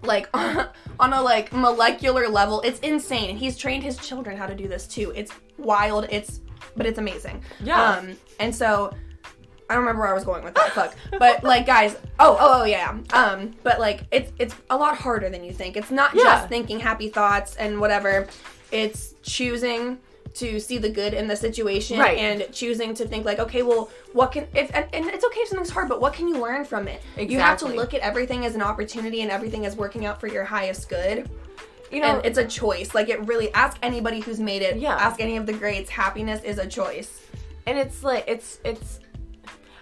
like 0.03 0.29
on 1.00 1.13
a 1.13 1.22
like 1.22 1.51
molecular 1.51 2.29
level. 2.29 2.62
It's 2.62 2.79
insane. 2.79 3.31
And 3.31 3.39
he's 3.39 3.57
trained 3.57 3.84
his 3.84 3.98
children 3.98 4.38
how 4.38 4.46
to 4.46 4.55
do 4.55 4.67
this 4.67 4.88
too. 4.88 5.12
It's 5.15 5.31
wild. 5.57 6.07
It's 6.10 6.39
but 6.75 6.86
it's 6.86 7.00
amazing. 7.00 7.41
Yeah. 7.60 7.96
Um 7.98 8.15
and 8.39 8.55
so 8.55 8.93
I 9.69 9.74
don't 9.74 9.81
remember 9.83 10.01
where 10.03 10.12
I 10.12 10.13
was 10.13 10.24
going 10.24 10.43
with 10.43 10.53
that. 10.55 10.71
Fuck. 10.71 10.95
But 11.19 11.43
like, 11.53 11.65
guys. 11.65 11.95
Oh, 12.19 12.38
oh, 12.39 12.62
oh, 12.62 12.65
yeah. 12.65 12.97
Um, 13.13 13.53
but 13.63 13.79
like, 13.79 14.01
it's 14.12 14.31
it's 14.39 14.55
a 14.69 14.77
lot 14.77 14.97
harder 14.97 15.29
than 15.29 15.43
you 15.43 15.51
think. 15.53 15.75
It's 15.77 15.91
not 15.91 16.13
Yeah. 16.15 16.24
just 16.24 16.50
thinking 16.50 16.79
happy 16.79 17.09
thoughts 17.09 17.55
and 17.57 17.79
whatever. 17.79 18.27
It's 18.71 19.13
choosing 19.24 20.00
to 20.36 20.59
see 20.59 20.77
the 20.77 20.89
good 20.89 21.13
in 21.15 21.27
the 21.27 21.36
situation 21.36 21.97
Right. 22.00 22.17
and 22.19 22.51
choosing 22.53 22.93
to 22.95 23.07
think 23.07 23.25
like, 23.25 23.39
okay, 23.39 23.63
well, 23.63 23.89
what 24.13 24.31
can 24.33 24.45
if 24.53 24.69
and, 24.74 24.86
and 24.93 25.05
it's 25.07 25.25
okay 25.25 25.39
if 25.41 25.47
something's 25.50 25.71
hard, 25.71 25.89
but 25.89 26.00
what 26.00 26.13
can 26.13 26.27
you 26.27 26.39
learn 26.39 26.63
from 26.63 26.88
it? 26.88 27.01
You 27.17 27.39
have 27.39 27.57
to 27.59 27.65
look 27.67 27.93
at 27.93 28.01
everything 28.01 28.45
as 28.45 28.53
an 28.53 28.62
opportunity 28.62 29.21
and 29.21 29.31
everything 29.31 29.65
as 29.65 29.75
working 29.75 30.05
out 30.05 30.19
for 30.21 30.27
your 30.27 30.43
highest 30.43 30.89
good. 30.89 31.29
you 31.91 32.01
know 32.01 32.17
and 32.17 32.25
it's 32.25 32.38
a 32.38 32.45
choice. 32.45 32.93
Like 32.93 33.09
it 33.09 33.19
really 33.25 33.51
ask 33.53 33.77
anybody 33.81 34.19
who's 34.19 34.39
made 34.39 34.62
it. 34.62 34.77
Yeah. 34.77 34.93
Ask 34.95 35.19
any 35.19 35.38
of 35.38 35.45
the 35.45 35.53
greats. 35.53 35.89
Happiness 35.89 36.43
is 36.43 36.57
a 36.59 36.67
choice. 36.67 37.21
and 37.65 37.77
it's 37.79 38.03
like 38.03 38.24
it's 38.27 38.59
it's 38.63 39.00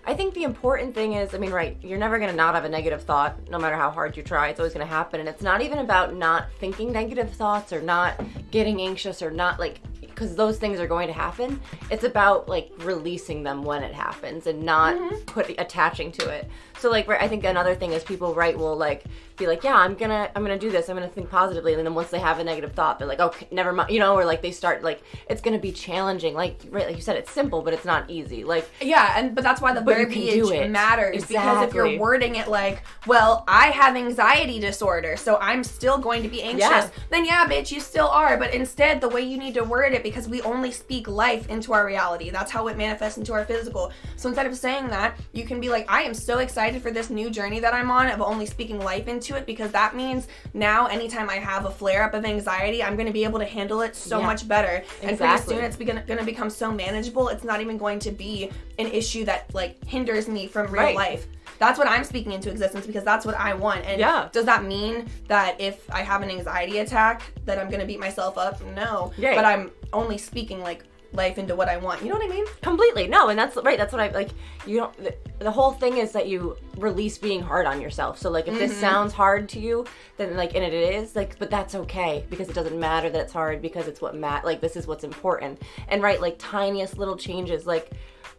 I 0.07 0.13
think 0.13 0.33
the 0.35 0.43
important 0.43 0.93
thing 0.93 1.13
is, 1.13 1.33
I 1.33 1.39
mean, 1.39 1.51
right, 1.51 1.77
you're 1.81 1.97
never 1.97 2.19
gonna 2.19 2.33
not 2.33 2.53
have 2.55 2.63
a 2.65 2.69
negative 2.69 3.03
thought, 3.03 3.37
no 3.49 3.57
matter 3.57 3.75
how 3.75 3.89
hard 3.89 4.15
you 4.15 4.21
try. 4.23 4.49
It's 4.49 4.59
always 4.59 4.73
gonna 4.73 4.85
happen, 4.85 5.19
and 5.19 5.27
it's 5.27 5.41
not 5.41 5.61
even 5.61 5.79
about 5.79 6.13
not 6.15 6.45
thinking 6.59 6.91
negative 6.91 7.33
thoughts 7.33 7.73
or 7.73 7.81
not 7.81 8.19
getting 8.51 8.81
anxious 8.81 9.21
or 9.21 9.31
not 9.31 9.59
like 9.59 9.79
because 10.01 10.33
those 10.35 10.57
things 10.57 10.79
are 10.79 10.87
going 10.87 11.07
to 11.07 11.13
happen. 11.13 11.59
It's 11.91 12.05
about 12.05 12.47
like 12.47 12.71
releasing 12.77 13.43
them 13.43 13.63
when 13.63 13.83
it 13.83 13.93
happens 13.93 14.47
and 14.47 14.63
not 14.63 14.95
Mm-hmm. 14.95 15.15
put 15.25 15.49
attaching 15.59 16.09
to 16.13 16.29
it. 16.29 16.47
So 16.79 16.89
like 16.89 17.09
I 17.09 17.27
think 17.27 17.43
another 17.45 17.75
thing 17.75 17.91
is 17.93 18.03
people 18.03 18.33
right 18.33 18.57
will 18.57 18.75
like 18.75 19.05
be 19.37 19.47
like, 19.47 19.63
yeah, 19.63 19.75
I'm 19.75 19.95
gonna 19.95 20.29
I'm 20.35 20.43
gonna 20.43 20.57
do 20.57 20.71
this. 20.71 20.89
I'm 20.89 20.95
gonna 20.95 21.09
think 21.09 21.29
positively, 21.29 21.73
and 21.73 21.85
then 21.85 21.93
once 21.93 22.09
they 22.09 22.19
have 22.19 22.39
a 22.39 22.43
negative 22.43 22.73
thought, 22.73 22.99
they're 22.99 23.07
like, 23.07 23.19
okay, 23.19 23.47
never 23.51 23.73
mind, 23.73 23.89
you 23.91 23.99
know, 23.99 24.15
or 24.15 24.25
like 24.25 24.41
they 24.41 24.51
start 24.51 24.83
like 24.83 25.01
it's 25.29 25.41
gonna 25.41 25.59
be 25.59 25.71
challenging. 25.71 26.33
Like 26.33 26.61
right, 26.69 26.87
like 26.87 26.95
you 26.95 27.01
said, 27.01 27.17
it's 27.17 27.31
simple, 27.31 27.61
but 27.61 27.73
it's 27.73 27.85
not 27.85 28.09
easy. 28.09 28.43
Like 28.43 28.69
Yeah, 28.81 29.13
and 29.17 29.35
but 29.35 29.43
that's 29.43 29.61
why 29.61 29.73
the 29.73 29.81
verbiage 29.81 30.69
matters 30.69 31.25
because 31.25 31.67
if 31.67 31.73
you're 31.73 31.99
wording 31.99 32.35
it 32.35 32.47
like, 32.47 32.83
"Well, 33.07 33.43
I 33.47 33.67
have 33.67 33.95
anxiety 33.95 34.59
disorder, 34.59 35.17
so 35.17 35.37
I'm 35.41 35.63
still 35.63 35.97
going 35.97 36.23
to 36.23 36.29
be 36.29 36.41
anxious," 36.41 36.69
Yeah. 36.69 36.89
then 37.09 37.25
yeah, 37.25 37.45
bitch, 37.47 37.71
you 37.71 37.79
still 37.79 38.07
are. 38.07 38.37
But 38.37 38.53
instead, 38.53 39.01
the 39.01 39.09
way 39.09 39.21
you 39.21 39.37
need 39.37 39.53
to 39.55 39.63
word 39.63 39.93
it, 39.93 40.03
because 40.03 40.27
we 40.27 40.41
only 40.41 40.71
speak 40.71 41.07
life 41.07 41.49
into 41.49 41.73
our 41.73 41.85
reality. 41.85 42.29
That's 42.29 42.51
how 42.51 42.67
it 42.67 42.77
manifests 42.77 43.17
into 43.17 43.33
our 43.33 43.45
physical. 43.45 43.91
So 44.15 44.29
instead 44.29 44.45
of 44.45 44.55
saying 44.55 44.87
that, 44.89 45.17
you 45.33 45.45
can 45.45 45.59
be 45.59 45.69
like, 45.69 45.85
"I 45.91 46.03
am 46.03 46.13
so 46.13 46.39
excited 46.39 46.64
for 46.81 46.91
this 46.91 47.09
new 47.09 47.29
journey 47.29 47.59
that 47.59 47.73
I'm 47.73 47.91
on 47.91 48.07
of 48.07 48.21
only 48.21 48.45
speaking 48.45 48.79
life 48.79 49.07
into 49.07 49.35
it," 49.35 49.45
because 49.45 49.71
that 49.71 49.95
means 49.95 50.27
now, 50.53 50.87
anytime 50.87 51.29
I 51.29 51.35
have 51.35 51.65
a 51.65 51.71
flare 51.71 52.03
up 52.03 52.13
of 52.13 52.25
anxiety, 52.25 52.81
I'm 52.83 52.95
going 52.95 53.07
to 53.07 53.13
be 53.13 53.23
able 53.23 53.39
to 53.39 53.45
handle 53.45 53.81
it 53.81 53.95
so 53.95 54.19
Yeah. 54.19 54.25
much 54.25 54.47
better. 54.47 54.83
And 55.03 55.17
pretty 55.17 55.37
soon, 55.43 55.63
it's 55.63 55.75
going 55.77 56.03
to 56.05 56.23
become 56.25 56.49
so 56.49 56.71
manageable. 56.71 57.27
It's 57.29 57.43
not 57.43 57.61
even 57.61 57.77
going 57.77 57.99
to 57.99 58.11
be 58.11 58.51
an 58.79 58.87
issue 58.87 59.25
that 59.25 59.53
like 59.53 59.83
hinders 59.85 60.27
me 60.27 60.47
from 60.47 60.67
real 60.71 60.83
Right. 60.83 60.95
life. 60.95 61.27
That's 61.57 61.79
what 61.79 61.87
I'm 61.87 62.03
speaking 62.03 62.33
into 62.33 62.49
existence 62.49 62.85
because 62.85 63.05
that's 63.05 63.25
what 63.25 63.35
I 63.39 63.53
want. 63.53 63.85
And 63.85 63.97
Yeah. 63.99 64.27
does 64.33 64.43
that 64.45 64.65
mean 64.65 65.07
that 65.29 65.55
if 65.61 65.89
I 65.89 66.01
have 66.01 66.21
an 66.21 66.29
anxiety 66.29 66.79
attack 66.79 67.21
that 67.45 67.57
I'm 67.59 67.69
gonna 67.69 67.85
beat 67.85 67.99
myself 67.99 68.37
up? 68.37 68.59
No. 68.75 69.13
Yeah. 69.17 69.35
But 69.35 69.45
I'm 69.45 69.71
only 69.93 70.17
speaking 70.17 70.61
like 70.61 70.83
life 71.15 71.37
into 71.37 71.55
what 71.55 71.69
I 71.69 71.77
want. 71.77 72.01
You 72.01 72.09
know 72.09 72.15
what 72.15 72.25
I 72.25 72.29
mean? 72.29 72.45
completely 72.61 73.07
no 73.07 73.29
and 73.29 73.37
that's 73.37 73.55
right 73.57 73.77
that's 73.77 73.93
what 73.93 74.01
i 74.01 74.09
like 74.09 74.29
you 74.65 74.77
don't 74.77 74.97
the, 74.97 75.15
the 75.39 75.51
whole 75.51 75.71
thing 75.71 75.97
is 75.97 76.11
that 76.11 76.27
you 76.27 76.57
release 76.77 77.17
being 77.17 77.41
hard 77.41 77.65
on 77.65 77.79
yourself 77.79 78.17
so 78.17 78.29
like 78.29 78.47
if 78.47 78.57
this 78.57 78.71
mm-hmm. 78.71 78.81
sounds 78.81 79.13
hard 79.13 79.47
to 79.47 79.59
you 79.59 79.85
then 80.17 80.35
like 80.35 80.55
and 80.55 80.63
it 80.63 80.73
is 80.73 81.15
like 81.15 81.37
but 81.37 81.49
that's 81.49 81.75
okay 81.75 82.25
because 82.29 82.49
it 82.49 82.55
doesn't 82.55 82.79
matter 82.79 83.09
that 83.09 83.21
it's 83.21 83.33
hard 83.33 83.61
because 83.61 83.87
it's 83.87 84.01
what 84.01 84.15
mat 84.15 84.43
like 84.43 84.61
this 84.61 84.75
is 84.75 84.87
what's 84.87 85.03
important 85.03 85.61
and 85.89 86.01
right 86.01 86.21
like 86.21 86.35
tiniest 86.39 86.97
little 86.97 87.17
changes 87.17 87.65
like 87.67 87.91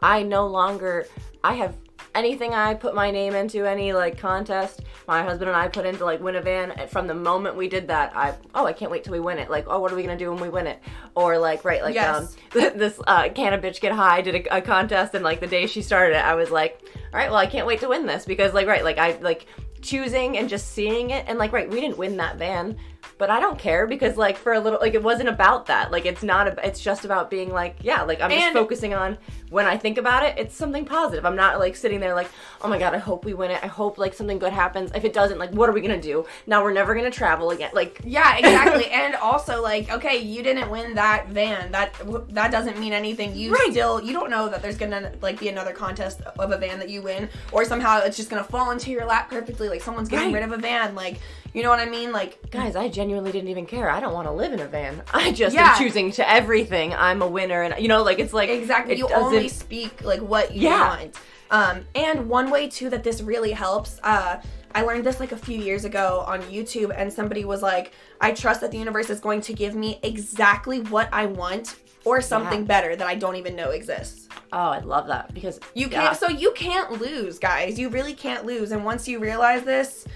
i 0.02 0.22
no 0.22 0.46
longer 0.46 1.06
i 1.44 1.54
have 1.54 1.76
anything 2.16 2.54
I 2.54 2.74
put 2.74 2.94
my 2.94 3.10
name 3.10 3.34
into, 3.34 3.64
any 3.66 3.92
like 3.92 4.18
contest, 4.18 4.80
my 5.06 5.22
husband 5.22 5.48
and 5.50 5.56
I 5.56 5.68
put 5.68 5.86
into 5.86 6.04
like 6.04 6.20
win 6.20 6.36
a 6.36 6.40
van. 6.40 6.88
From 6.88 7.06
the 7.06 7.14
moment 7.14 7.56
we 7.56 7.68
did 7.68 7.88
that, 7.88 8.16
I 8.16 8.34
oh 8.54 8.66
I 8.66 8.72
can't 8.72 8.90
wait 8.90 9.04
till 9.04 9.12
we 9.12 9.20
win 9.20 9.38
it. 9.38 9.50
Like 9.50 9.66
oh 9.68 9.78
what 9.78 9.92
are 9.92 9.96
we 9.96 10.02
gonna 10.02 10.16
do 10.16 10.32
when 10.32 10.40
we 10.40 10.48
win 10.48 10.66
it? 10.66 10.80
Or 11.14 11.38
like 11.38 11.64
right 11.64 11.82
like 11.82 11.94
Yes. 11.94 12.16
um 12.16 12.28
this 12.78 13.00
uh, 13.06 13.28
can 13.30 13.52
a 13.52 13.58
bitch 13.58 13.80
get 13.80 13.92
high 13.92 14.22
did 14.22 14.46
a, 14.46 14.56
a 14.56 14.60
contest 14.62 15.14
and 15.14 15.22
like 15.22 15.40
the 15.40 15.46
day 15.46 15.66
she 15.66 15.82
started 15.82 16.16
it, 16.16 16.24
I 16.24 16.34
was 16.34 16.50
like 16.50 16.80
all 17.12 17.20
right 17.20 17.30
well 17.30 17.38
I 17.38 17.46
can't 17.46 17.66
wait 17.66 17.80
to 17.80 17.88
win 17.88 18.06
this 18.06 18.24
because 18.24 18.52
like 18.54 18.66
right 18.66 18.82
like 18.84 18.98
I 18.98 19.18
like 19.20 19.46
choosing 19.82 20.36
and 20.38 20.48
just 20.48 20.72
seeing 20.72 21.10
it 21.10 21.24
and 21.28 21.38
like 21.38 21.52
right 21.52 21.70
we 21.70 21.80
didn't 21.80 21.98
win 21.98 22.16
that 22.16 22.36
van 22.38 22.76
but 23.18 23.30
I 23.30 23.40
don't 23.40 23.58
care 23.58 23.86
because 23.86 24.16
like 24.16 24.36
for 24.36 24.52
a 24.52 24.60
little 24.60 24.78
like 24.80 24.94
it 24.94 25.02
wasn't 25.02 25.28
about 25.28 25.66
that 25.66 25.90
like 25.90 26.06
it's 26.06 26.22
not 26.22 26.48
a, 26.48 26.66
it's 26.66 26.80
just 26.80 27.04
about 27.04 27.30
being 27.30 27.50
like 27.50 27.76
yeah 27.82 28.02
like 28.02 28.20
I'm 28.20 28.30
just 28.30 28.42
And- 28.42 28.54
focusing 28.54 28.94
on 28.94 29.18
when 29.50 29.64
I 29.66 29.76
think 29.76 29.96
about 29.98 30.24
it 30.24 30.38
it's 30.38 30.54
something 30.54 30.84
positive 30.84 31.24
I'm 31.24 31.36
not 31.36 31.58
like 31.58 31.76
sitting 31.76 32.00
there 32.00 32.14
like 32.14 32.28
oh 32.62 32.68
my 32.68 32.78
god 32.78 32.94
I 32.94 32.98
hope 32.98 33.24
we 33.24 33.32
win 33.34 33.50
it 33.50 33.60
I 33.62 33.66
hope 33.68 33.96
like 33.98 34.12
something 34.14 34.38
good 34.38 34.52
happens 34.52 34.90
if 34.94 35.04
it 35.04 35.12
doesn't 35.12 35.38
like 35.38 35.50
what 35.52 35.68
are 35.68 35.72
we 35.72 35.80
gonna 35.80 36.00
do 36.00 36.26
now 36.46 36.62
we're 36.62 36.72
never 36.72 36.94
gonna 36.94 37.10
travel 37.10 37.50
again 37.50 37.70
like 37.72 38.00
Yeah, 38.04 38.36
exactly. 38.38 38.86
and 38.90 39.14
also, 39.16 39.62
like, 39.62 39.90
okay, 39.90 40.18
you 40.18 40.42
didn't 40.42 40.70
win 40.70 40.94
that 40.94 41.28
van. 41.28 41.72
That 41.72 41.94
that 42.30 42.50
doesn't 42.50 42.78
mean 42.78 42.92
anything. 42.92 43.34
You 43.34 43.52
Right. 43.52 43.68
still 43.70 44.00
you 44.02 44.12
don't 44.12 44.30
know 44.30 44.48
that 44.48 44.62
there's 44.62 44.76
gonna 44.76 45.12
like 45.22 45.38
be 45.40 45.48
another 45.48 45.72
contest 45.72 46.20
of 46.38 46.52
a 46.52 46.58
van 46.58 46.78
that 46.78 46.88
you 46.88 47.02
win, 47.02 47.28
or 47.52 47.64
somehow 47.64 48.00
it's 48.00 48.16
just 48.16 48.30
gonna 48.30 48.44
fall 48.44 48.70
into 48.70 48.90
your 48.90 49.04
lap 49.04 49.30
perfectly. 49.30 49.68
Like 49.68 49.82
someone's 49.82 50.08
getting 50.08 50.28
Right. 50.32 50.42
rid 50.42 50.44
of 50.44 50.52
a 50.52 50.58
van. 50.58 50.94
Like 50.94 51.18
you 51.56 51.62
know 51.62 51.70
what 51.70 51.80
I 51.80 51.86
mean? 51.86 52.12
Like 52.12 52.50
guys, 52.50 52.76
I 52.76 52.88
genuinely 52.88 53.32
didn't 53.32 53.48
even 53.48 53.66
care. 53.66 53.88
I 53.90 53.98
don't 53.98 54.12
want 54.14 54.28
to 54.28 54.32
live 54.32 54.52
in 54.52 54.60
a 54.60 54.66
van. 54.68 55.02
I 55.14 55.32
just 55.32 55.54
Yeah. 55.56 55.72
am 55.72 55.78
choosing 55.78 56.12
to 56.12 56.30
everything. 56.30 56.92
I'm 56.94 57.22
a 57.22 57.26
winner, 57.26 57.62
and 57.62 57.74
you 57.82 57.88
know, 57.88 58.02
like 58.02 58.18
it's 58.18 58.32
like 58.34 58.50
exactly. 58.50 58.92
It 58.94 58.98
you 58.98 59.08
doesn't- 59.08 59.24
only 59.24 59.48
speak 59.48 60.04
like 60.04 60.20
what 60.20 60.52
you 60.54 60.62
Yeah. 60.68 60.88
want. 60.98 61.16
Um, 61.50 61.84
and 61.94 62.28
one 62.28 62.50
way 62.50 62.68
too 62.68 62.90
that 62.90 63.02
this 63.04 63.22
really 63.22 63.52
helps. 63.52 63.98
Uh, 64.02 64.36
I 64.74 64.82
learned 64.82 65.04
this 65.04 65.18
like 65.20 65.32
a 65.32 65.36
few 65.36 65.58
years 65.58 65.84
ago 65.86 66.24
on 66.26 66.42
YouTube, 66.42 66.92
and 66.94 67.10
somebody 67.12 67.44
was 67.44 67.62
like, 67.62 67.92
"I 68.20 68.32
trust 68.32 68.60
that 68.60 68.70
the 68.72 68.78
universe 68.78 69.08
is 69.10 69.20
going 69.20 69.40
to 69.42 69.52
give 69.54 69.74
me 69.74 69.98
exactly 70.02 70.80
what 70.80 71.08
I 71.12 71.26
want." 71.26 71.76
Or 72.04 72.20
something 72.20 72.60
Yeah. 72.60 72.66
better 72.66 72.94
that 72.94 73.06
I 73.08 73.16
don't 73.16 73.34
even 73.34 73.56
know 73.56 73.70
exists. 73.70 74.28
oh, 74.52 74.58
I 74.58 74.78
love 74.78 75.08
that 75.08 75.34
because 75.34 75.58
You 75.74 75.88
yeah. 75.88 76.02
can't. 76.02 76.16
So 76.16 76.28
you 76.28 76.52
can't 76.52 77.00
lose, 77.00 77.40
guys. 77.40 77.80
You 77.80 77.88
really 77.88 78.14
can't 78.14 78.44
lose. 78.46 78.70
And 78.70 78.84
once 78.84 79.08
you 79.08 79.18
realize 79.18 79.62
this, 79.64 80.06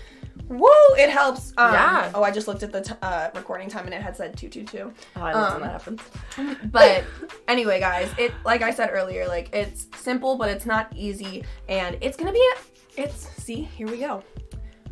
woo, 0.49 0.69
it 0.99 1.11
helps. 1.11 1.53
Um, 1.57 1.73
Yeah. 1.73 2.11
Oh, 2.15 2.23
I 2.23 2.31
just 2.31 2.49
looked 2.49 2.63
at 2.63 2.73
the 2.73 2.81
t- 2.81 2.95
uh, 3.03 3.31
recording 3.35 3.69
time 3.69 3.85
and 3.87 3.95
it 3.95 4.03
had 4.03 4.17
said 4.17 4.37
two 4.37 4.49
two 4.49 4.65
two. 4.65 4.93
Oh, 5.17 5.21
I 5.23 5.33
love 5.33 5.55
um, 5.55 5.61
when 5.61 5.71
that 5.71 5.73
happens. 5.81 6.01
But 6.73 7.05
anyway, 7.49 7.81
guys, 7.81 8.11
it 8.19 8.33
like 8.45 8.63
I 8.63 8.71
said 8.71 8.91
earlier, 8.93 9.27
like 9.29 9.55
it's 9.55 9.87
simple, 9.97 10.37
but 10.37 10.51
it's 10.51 10.67
not 10.67 10.93
easy, 10.97 11.45
and 11.69 11.97
it's 12.01 12.17
gonna 12.17 12.33
be 12.33 12.45
a. 12.57 13.03
It's 13.03 13.29
see, 13.43 13.63
here 13.63 13.87
we 13.89 13.99
go. 13.99 14.23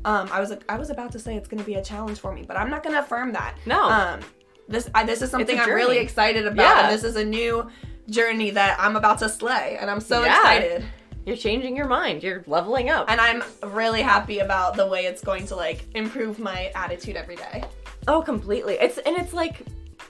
Um, 0.04 0.28
I 0.32 0.40
was 0.40 0.52
I 0.68 0.78
was 0.78 0.90
about 0.90 1.12
to 1.12 1.18
say 1.18 1.36
it's 1.36 1.48
gonna 1.48 1.64
be 1.64 1.74
a 1.74 1.82
challenge 1.82 2.18
for 2.20 2.32
me, 2.32 2.42
but 2.46 2.56
I'm 2.56 2.70
not 2.70 2.82
gonna 2.82 3.00
affirm 3.00 3.32
that. 3.32 3.56
No. 3.66 3.82
Um, 3.88 4.20
this 4.68 4.88
I, 4.94 5.04
this 5.04 5.22
is 5.22 5.30
something 5.30 5.58
I'm 5.58 5.70
really 5.70 5.98
excited 5.98 6.46
about, 6.46 6.62
Yeah. 6.62 6.84
and 6.84 6.94
this 6.94 7.02
is 7.04 7.16
a 7.16 7.24
new 7.24 7.68
journey 8.08 8.50
that 8.50 8.76
I'm 8.78 8.96
about 8.96 9.18
to 9.20 9.28
slay, 9.28 9.76
and 9.80 9.90
I'm 9.90 10.00
so 10.00 10.22
Yeah. 10.24 10.36
excited. 10.36 10.84
You're 11.28 11.36
changing 11.36 11.76
your 11.76 11.86
mind. 11.86 12.22
You're 12.22 12.42
leveling 12.46 12.88
up. 12.88 13.10
and 13.10 13.20
I'm 13.20 13.42
really 13.74 14.00
happy 14.00 14.38
about 14.38 14.76
the 14.76 14.86
way 14.86 15.00
it's 15.04 15.20
going 15.22 15.44
to 15.48 15.56
like 15.56 15.84
improve 15.94 16.38
my 16.38 16.72
attitude 16.74 17.16
every 17.16 17.36
day. 17.36 17.62
Oh, 18.06 18.22
completely. 18.22 18.78
It's 18.80 18.96
and 18.96 19.14
it's 19.14 19.34
like 19.34 19.60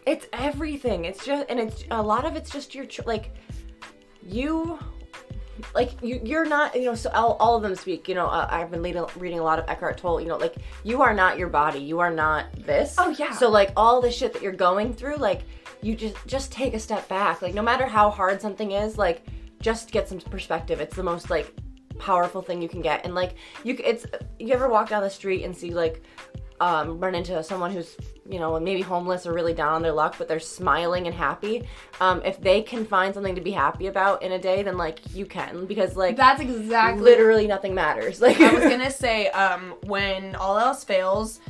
it's 0.07 0.27
everything. 0.33 1.07
It's 1.07 1.27
just 1.27 1.47
and 1.51 1.59
it's 1.59 1.83
a 1.91 2.01
lot 2.01 2.25
of 2.25 2.37
it's 2.37 2.51
just 2.51 2.73
your 2.73 2.85
cho- 2.87 3.03
like 3.05 3.35
you 4.25 4.79
like 5.75 6.01
you 6.05 6.21
you're 6.23 6.45
not 6.45 6.77
you 6.77 6.85
know 6.85 6.95
so 6.95 7.11
all, 7.11 7.33
all 7.41 7.57
of 7.57 7.65
them 7.65 7.75
speak 7.75 8.07
you 8.09 8.15
know 8.15 8.27
uh, 8.29 8.47
i've 8.49 8.71
been 8.71 8.81
reading, 8.81 9.05
reading 9.17 9.41
a 9.41 9.43
lot 9.43 9.59
of 9.59 9.65
eckhart 9.69 9.99
tolle 9.99 10.21
you 10.21 10.29
know 10.29 10.37
like 10.37 10.55
you 10.85 11.03
are 11.03 11.13
not 11.13 11.37
your 11.37 11.49
body 11.49 11.81
you 11.81 11.99
are 11.99 12.13
not 12.13 12.47
this 12.65 12.95
Oh, 12.97 13.11
yeah. 13.19 13.33
so 13.33 13.49
like 13.51 13.73
all 13.77 14.01
the 14.01 14.09
shit 14.11 14.33
that 14.35 14.41
you're 14.43 14.53
going 14.53 14.95
through 14.95 15.17
like 15.17 15.41
you 15.83 15.97
just 15.97 16.15
just 16.29 16.53
take 16.53 16.75
a 16.75 16.79
step 16.79 17.09
back 17.09 17.43
like 17.43 17.55
no 17.55 17.63
matter 17.63 17.87
how 17.87 18.09
hard 18.09 18.41
something 18.41 18.71
is 18.71 18.97
like 18.99 19.25
just 19.61 19.91
get 19.91 20.09
some 20.09 20.21
perspective 20.21 20.81
it's 20.81 20.97
the 20.97 21.03
most 21.03 21.31
like 21.31 21.55
powerful 21.99 22.41
thing 22.41 22.63
you 22.63 22.69
can 22.69 22.81
get 22.81 23.05
and 23.05 23.15
like 23.15 23.35
you 23.65 23.77
it's 23.85 24.07
you 24.39 24.55
ever 24.55 24.69
walk 24.69 24.89
down 24.89 25.03
the 25.03 25.11
street 25.11 25.45
and 25.45 25.57
see 25.57 25.71
like 25.71 26.03
um, 26.61 26.99
run 26.99 27.15
into 27.15 27.41
someone 27.45 27.71
who's 27.71 27.97
you 28.29 28.41
know 28.41 28.59
maybe 28.59 28.81
homeless 28.81 29.27
or 29.27 29.33
really 29.33 29.55
down 29.55 29.75
on 29.75 29.83
their 29.83 29.93
luck 29.93 30.17
but 30.19 30.27
they're 30.27 30.41
smiling 30.41 31.07
and 31.07 31.15
happy 31.15 31.69
um, 32.01 32.21
if 32.25 32.41
they 32.41 32.63
can 32.63 32.85
find 32.85 33.15
something 33.15 33.35
to 33.37 33.41
be 33.41 33.53
happy 33.53 33.87
about 33.87 34.23
in 34.23 34.33
a 34.33 34.39
day 34.41 34.63
then 34.65 34.77
like 34.77 34.99
you 35.15 35.25
can 35.25 35.67
because 35.67 35.97
like 35.97 36.17
That's 36.17 36.41
exactly. 36.41 37.01
literally 37.01 37.47
nothing 37.47 37.75
matters 37.75 38.21
like 38.29 38.41
I 38.41 38.53
was 38.53 38.65
gonna 38.65 38.91
say, 38.91 39.29
um, 39.29 39.75
when 39.85 40.35
all 40.35 40.59
else 40.59 40.83
fails, 40.83 41.41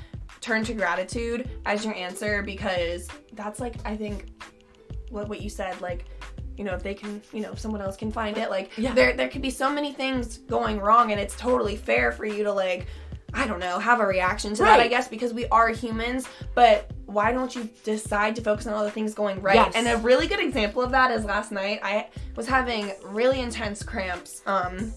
turn 0.42 0.62
to 0.64 0.74
gratitude 0.74 1.48
as 1.64 1.84
your 1.84 1.94
answer 1.94 2.42
because 2.42 3.08
that's 3.32 3.60
like 3.60 3.76
I 3.86 3.96
think 3.96 4.26
what 5.10 5.28
what 5.28 5.40
you 5.40 5.48
said, 5.48 5.80
like. 5.80 6.04
You 6.58 6.64
know, 6.64 6.74
if 6.74 6.82
they 6.82 6.92
can, 6.94 7.22
you 7.32 7.40
know, 7.40 7.52
if 7.52 7.60
someone 7.60 7.80
else 7.80 7.96
can 7.96 8.10
find 8.10 8.36
it, 8.36 8.50
like 8.50 8.72
Yeah. 8.76 8.92
there 8.92 9.12
there 9.14 9.28
could 9.28 9.42
be 9.42 9.50
so 9.50 9.70
many 9.70 9.92
things 9.92 10.38
going 10.38 10.80
wrong, 10.80 11.12
and 11.12 11.20
it's 11.20 11.36
totally 11.36 11.76
fair 11.76 12.10
for 12.12 12.24
you 12.26 12.42
to 12.44 12.52
like, 12.52 12.86
I 13.32 13.46
don't 13.46 13.60
know, 13.60 13.78
have 13.78 14.00
a 14.00 14.06
reaction 14.06 14.54
to 14.54 14.62
that. 14.64 14.80
I 14.80 14.88
guess 14.88 15.06
because 15.06 15.32
we 15.32 15.46
are 15.48 15.68
humans, 15.68 16.28
but 16.54 16.90
why 17.06 17.30
don't 17.32 17.54
you 17.54 17.68
decide 17.84 18.34
to 18.36 18.42
focus 18.42 18.66
on 18.66 18.74
all 18.74 18.82
the 18.84 18.90
things 18.90 19.14
going 19.14 19.40
right? 19.40 19.54
Yes. 19.54 19.72
And 19.76 19.86
a 19.86 19.96
really 19.98 20.26
good 20.26 20.40
example 20.40 20.82
of 20.82 20.90
that 20.90 21.10
is 21.12 21.24
last 21.24 21.52
night 21.52 21.78
I 21.82 22.08
was 22.34 22.46
having 22.48 22.92
really 23.04 23.40
intense 23.40 23.82
cramps. 23.84 24.42
Um, 24.46 24.92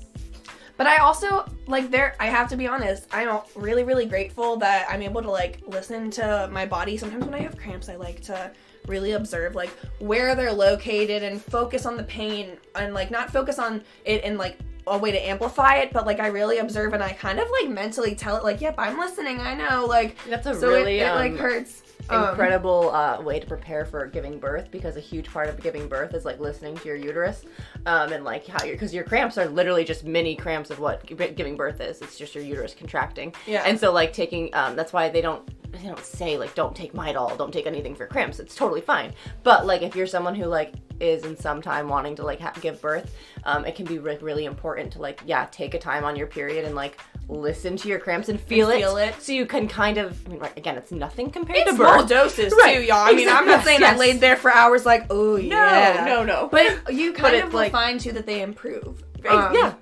but 0.78 0.88
I 0.88 0.98
also 0.98 1.46
like 1.68 1.92
there 1.92 2.16
I 2.20 2.26
have 2.26 2.50
to 2.50 2.58
be 2.58 2.68
honest, 2.68 3.06
I'm 3.14 3.42
really 3.56 3.84
really 3.84 4.08
grateful 4.08 4.58
that 4.58 4.88
I'm 4.90 5.04
able 5.04 5.22
to 5.22 5.30
like 5.30 5.62
listen 5.68 6.10
to 6.12 6.50
my 6.52 6.66
body. 6.66 6.98
Sometimes 6.98 7.24
when 7.26 7.36
I 7.36 7.40
have 7.42 7.56
cramps, 7.56 7.88
I 7.88 7.98
like 7.98 8.20
to 8.22 8.52
really 8.88 9.12
observe 9.12 9.56
like 9.56 9.70
where 10.00 10.36
they're 10.36 10.54
located 10.54 11.24
and 11.24 11.42
focus 11.42 11.86
on 11.86 11.98
the 11.98 12.04
pain 12.04 12.58
and 12.76 12.94
like 12.94 13.12
not 13.12 13.32
focus 13.32 13.60
on 13.60 13.84
it 14.06 14.24
in 14.24 14.38
like 14.38 14.58
a 14.88 14.98
way 14.98 15.12
to 15.12 15.18
amplify 15.18 15.76
it, 15.76 15.94
but 15.94 16.06
like 16.06 16.20
I 16.20 16.28
really 16.28 16.58
observe 16.58 16.94
and 16.94 17.04
I 17.04 17.12
kind 17.14 17.40
of 17.40 17.48
like 17.50 17.70
mentally 17.70 18.16
tell 18.16 18.36
it 18.36 18.44
like, 18.44 18.62
"Yep, 18.62 18.76
I'm 18.78 18.98
listening. 18.98 19.40
I 19.40 19.54
know." 19.54 19.86
Like 19.86 20.18
that's 20.28 20.48
a 20.48 20.60
so 20.60 20.70
really 20.70 21.00
it, 21.00 21.08
it 21.08 21.14
like 21.14 21.32
um, 21.34 21.38
hurts. 21.38 21.84
Um, 22.10 22.30
incredible 22.30 22.90
uh, 22.90 23.22
way 23.22 23.40
to 23.40 23.46
prepare 23.46 23.86
for 23.86 24.08
giving 24.08 24.40
birth 24.40 24.70
because 24.72 24.98
a 24.98 25.00
huge 25.00 25.28
part 25.28 25.50
of 25.50 25.62
giving 25.62 25.88
birth 25.88 26.16
is 26.16 26.26
like 26.26 26.40
listening 26.40 26.76
to 26.78 26.88
your 26.88 26.98
uterus 26.98 27.46
um, 27.86 28.12
and 28.12 28.26
like 28.26 28.48
how 28.48 28.66
your 28.66 28.74
because 28.74 28.94
your 28.94 29.04
cramps 29.04 29.38
are 29.38 29.48
literally 29.48 29.86
just 29.86 30.04
mini 30.04 30.36
cramps 30.36 30.72
of 30.72 30.80
what 30.80 31.06
giving 31.36 31.56
birth 31.56 31.80
is. 31.80 32.02
It's 32.02 32.18
just 32.18 32.34
your 32.34 32.44
uterus 32.44 32.74
contracting. 32.74 33.34
Yeah. 33.46 33.64
And 33.66 33.80
so 33.80 33.94
like 33.94 34.14
taking 34.14 34.50
um, 34.54 34.76
that's 34.76 34.92
why 34.92 35.10
they 35.10 35.22
don't 35.22 35.48
they 35.72 35.88
don't 35.88 36.04
say 36.06 36.38
like 36.38 36.54
don't 36.56 36.76
take 36.76 36.94
Midol, 36.94 37.38
don't 37.38 37.52
take 37.54 37.66
anything 37.68 37.96
for 37.96 38.06
cramps. 38.06 38.40
It's 38.40 38.56
totally 38.56 38.82
fine. 38.82 39.14
But 39.44 39.66
like 39.66 39.82
if 39.82 39.96
you're 39.96 40.08
someone 40.08 40.36
who 40.36 40.46
like 40.46 40.74
is 41.00 41.24
in 41.26 41.36
some 41.36 41.62
time 41.62 41.88
wanting 41.88 42.16
to 42.18 42.24
like 42.24 42.40
ha- 42.40 42.54
give 42.62 42.80
birth, 42.82 43.16
um, 43.46 43.66
it 43.66 43.76
can 43.76 43.86
be 43.86 43.98
re- 43.98 44.18
really 44.22 44.46
important 44.46 44.94
to 44.94 45.02
like 45.02 45.22
yeah 45.26 45.48
take 45.52 45.74
a 45.74 45.80
time 45.80 46.04
on 46.04 46.16
your 46.16 46.28
period 46.28 46.66
and 46.66 46.76
like 46.76 47.00
listen 47.30 47.78
to 47.78 47.88
your 47.88 47.98
cramps 48.00 48.28
and 48.30 48.40
feel, 48.40 48.70
And 48.70 48.80
it, 48.80 48.84
feel 48.84 48.98
it. 48.98 49.16
so 49.22 49.32
you 49.32 49.46
can 49.46 49.68
kind 49.68 49.98
of 49.98 50.20
I 50.28 50.30
mean, 50.32 50.40
right, 50.40 50.56
again 50.58 50.78
it's 50.78 50.92
nothing 50.92 51.30
compared 51.32 51.60
It's 51.60 51.70
to 51.72 51.76
small 51.78 52.00
birth. 52.02 52.10
doses 52.10 52.54
Right. 52.58 52.76
too, 52.78 52.84
y'all. 52.84 52.98
I 53.08 53.14
mean, 53.14 53.30
I'm 53.30 53.46
not 53.46 53.64
saying 53.64 53.80
Yes. 53.82 53.96
I 53.96 53.98
laid 53.98 54.20
there 54.20 54.36
for 54.36 54.52
hours 54.52 54.86
like, 54.86 55.06
oh 55.10 55.38
yeah. 55.38 56.04
no, 56.06 56.24
no. 56.24 56.42
No, 56.42 56.50
but 56.52 56.94
you 56.94 57.14
kind 57.14 57.36
it's 57.36 57.46
of 57.46 57.54
will 57.54 57.62
like- 57.62 57.72
find 57.72 58.00
too 58.00 58.12
that 58.14 58.26
they 58.26 58.42
improve. 58.42 59.04
Right, 59.24 59.34
Um, 59.34 59.54
yeah. 59.56 59.74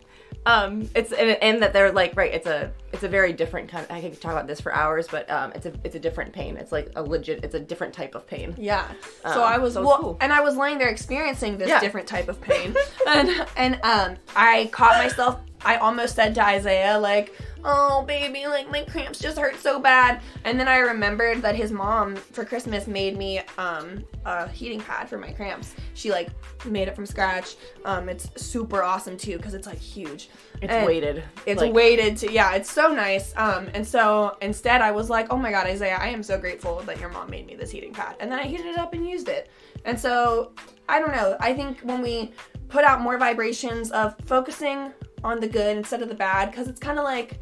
Um, 0.46 0.90
it's 0.96 1.12
and, 1.12 1.32
and 1.42 1.62
that 1.62 1.74
they're 1.74 1.92
like 1.92 2.16
right. 2.16 2.34
It's 2.34 2.48
a 2.48 2.72
it's 2.94 3.04
a 3.04 3.08
very 3.08 3.34
different 3.34 3.70
kind. 3.70 3.86
Of, 3.86 3.92
I 3.92 4.02
could 4.02 4.20
talk 4.20 4.32
about 4.32 4.48
this 4.48 4.62
for 4.62 4.74
hours, 4.74 5.08
but 5.08 5.30
um, 5.30 5.52
it's 5.54 5.66
a 5.66 5.74
it's 5.84 5.96
a 5.96 6.00
different 6.00 6.34
pain. 6.34 6.58
It's 6.58 6.72
like 6.72 6.92
a 6.96 7.04
legit. 7.04 7.44
It's 7.44 7.56
a 7.56 7.60
different 7.60 7.94
type 7.94 8.16
of 8.16 8.26
pain. 8.26 8.56
Yeah. 8.58 8.88
Um, 9.24 9.34
so 9.34 9.44
I 9.44 9.58
was 9.58 9.74
so 9.74 9.86
well, 9.86 9.98
cool. 10.00 10.18
and 10.22 10.32
I 10.34 10.42
was 10.42 10.56
laying 10.56 10.78
there 10.78 10.90
experiencing 10.90 11.58
this 11.58 11.68
Yeah. 11.70 11.80
different 11.80 12.08
type 12.08 12.30
of 12.30 12.40
pain, 12.42 12.76
and 13.08 13.46
and 13.58 13.80
um, 13.84 14.16
I 14.36 14.70
caught 14.72 14.98
myself. 14.98 15.40
I 15.66 15.78
almost 15.78 16.16
said 16.16 16.34
to 16.36 16.46
Isaiah 16.46 16.98
like, 16.98 17.34
"Oh 17.64 18.04
baby, 18.04 18.48
like 18.48 18.70
my 18.72 18.84
cramps 18.84 19.20
just 19.20 19.38
hurt 19.38 19.60
so 19.60 19.80
bad," 19.80 20.22
and 20.46 20.60
then 20.60 20.68
I 20.68 20.78
remembered 20.78 21.42
that 21.42 21.56
his 21.56 21.72
mom 21.72 22.16
for 22.16 22.46
Christmas 22.46 22.88
made 22.88 23.18
me 23.18 23.42
um 23.58 24.04
a 24.26 24.48
heating 24.48 24.80
pad 24.82 25.10
for 25.10 25.18
my 25.18 25.32
cramps. 25.32 25.76
She 25.94 26.12
like 26.12 26.30
made 26.66 26.88
it 26.88 26.96
from 26.96 27.06
scratch. 27.06 27.56
Um, 27.86 28.08
it's 28.10 28.30
super 28.42 28.84
awesome 28.84 29.18
too 29.18 29.38
because 29.38 29.54
it's 29.54 29.68
like 29.68 29.80
huge. 29.80 30.30
It's 30.62 30.72
And- 30.72 30.86
weighted. 30.86 31.24
it's 31.46 31.62
Like, 31.62 31.74
weighted 31.74 32.18
to 32.18 32.32
yeah 32.32 32.54
it's 32.56 32.72
so 32.72 32.94
nice 32.94 33.34
um 33.38 33.70
and 33.74 33.88
so 33.88 34.36
instead 34.42 34.82
i 34.82 34.92
was 34.92 35.10
like 35.10 35.28
oh 35.32 35.38
my 35.38 35.52
god 35.52 35.66
isaiah 35.68 35.98
i 36.02 36.08
am 36.08 36.22
so 36.22 36.38
grateful 36.38 36.82
that 36.82 37.00
your 37.00 37.08
mom 37.10 37.30
made 37.30 37.48
me 37.48 37.56
this 37.56 37.72
heating 37.72 37.94
pad 37.94 38.18
and 38.20 38.30
then 38.30 38.40
i 38.40 38.44
heated 38.44 38.66
it 38.66 38.78
up 38.78 38.94
and 38.94 39.08
used 39.08 39.30
it 39.30 39.50
and 39.86 39.98
so 39.98 40.52
i 40.90 41.00
don't 41.00 41.14
know 41.16 41.38
i 41.40 41.54
think 41.54 41.80
when 41.82 42.02
we 42.02 42.34
put 42.68 42.84
out 42.84 43.00
more 43.00 43.18
vibrations 43.18 43.90
of 43.92 44.16
focusing 44.26 44.92
on 45.24 45.40
the 45.40 45.48
good 45.48 45.78
instead 45.78 46.02
of 46.02 46.10
the 46.10 46.16
bad 46.16 46.52
because 46.52 46.68
it's 46.68 46.80
kind 46.80 46.98
of 46.98 47.04
like 47.04 47.40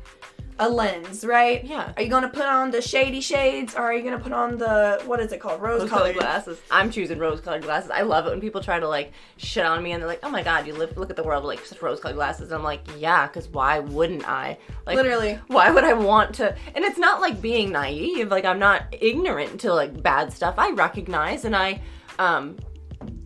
a 0.59 0.67
lens 0.67 1.23
right 1.23 1.63
Yeah. 1.63 1.93
are 1.95 2.01
you 2.01 2.09
gonna 2.09 2.29
put 2.29 2.45
on 2.47 2.71
the 2.71 2.81
shady 2.81 3.21
shades 3.21 3.75
or 3.75 3.81
are 3.81 3.93
you 3.93 4.01
gonna 4.03 4.17
put 4.17 4.33
on 4.33 4.57
the 4.57 4.99
what 5.05 5.19
is 5.19 5.31
it 5.31 5.39
called 5.39 5.61
rose 5.61 5.87
colored 5.87 6.15
glasses. 6.15 6.59
I'm 6.71 6.89
choosing 6.89 7.19
rose-colored 7.19 7.61
glasses. 7.61 7.91
I 7.91 8.01
love 8.01 8.25
it 8.25 8.31
when 8.31 8.41
people 8.41 8.61
try 8.63 8.79
to 8.79 8.87
like 8.87 9.11
shit 9.37 9.63
on 9.65 9.83
me 9.83 9.91
and 9.91 10.01
they're 10.01 10.07
like, 10.07 10.21
"Oh 10.23 10.29
my 10.29 10.41
god, 10.41 10.65
you 10.65 10.73
live, 10.73 10.97
look 10.97 11.11
at 11.11 11.15
the 11.15 11.21
world 11.21 11.43
with, 11.43 11.55
like 11.55 11.63
such 11.63 11.79
rose-colored 11.79 12.15
glasses." 12.15 12.49
And 12.49 12.57
I'm 12.57 12.63
like, 12.63 12.81
"Yeah, 12.97 13.27
because 13.27 13.47
why 13.49 13.77
wouldn't 13.79 14.27
I? 14.27 14.57
Like, 14.87 14.95
Literally. 14.95 15.39
why 15.45 15.69
would 15.69 15.83
I 15.83 15.93
want 15.93 16.33
to?" 16.35 16.55
And 16.73 16.83
it's 16.83 16.97
not 16.97 17.21
like 17.21 17.39
being 17.39 17.71
naive. 17.71 18.29
Like 18.31 18.43
I'm 18.45 18.57
not 18.57 18.85
ignorant 18.99 19.59
to 19.61 19.73
like 19.75 20.01
bad 20.01 20.33
stuff. 20.33 20.55
I 20.57 20.71
recognize 20.71 21.45
and 21.45 21.55
I 21.55 21.81
um 22.17 22.57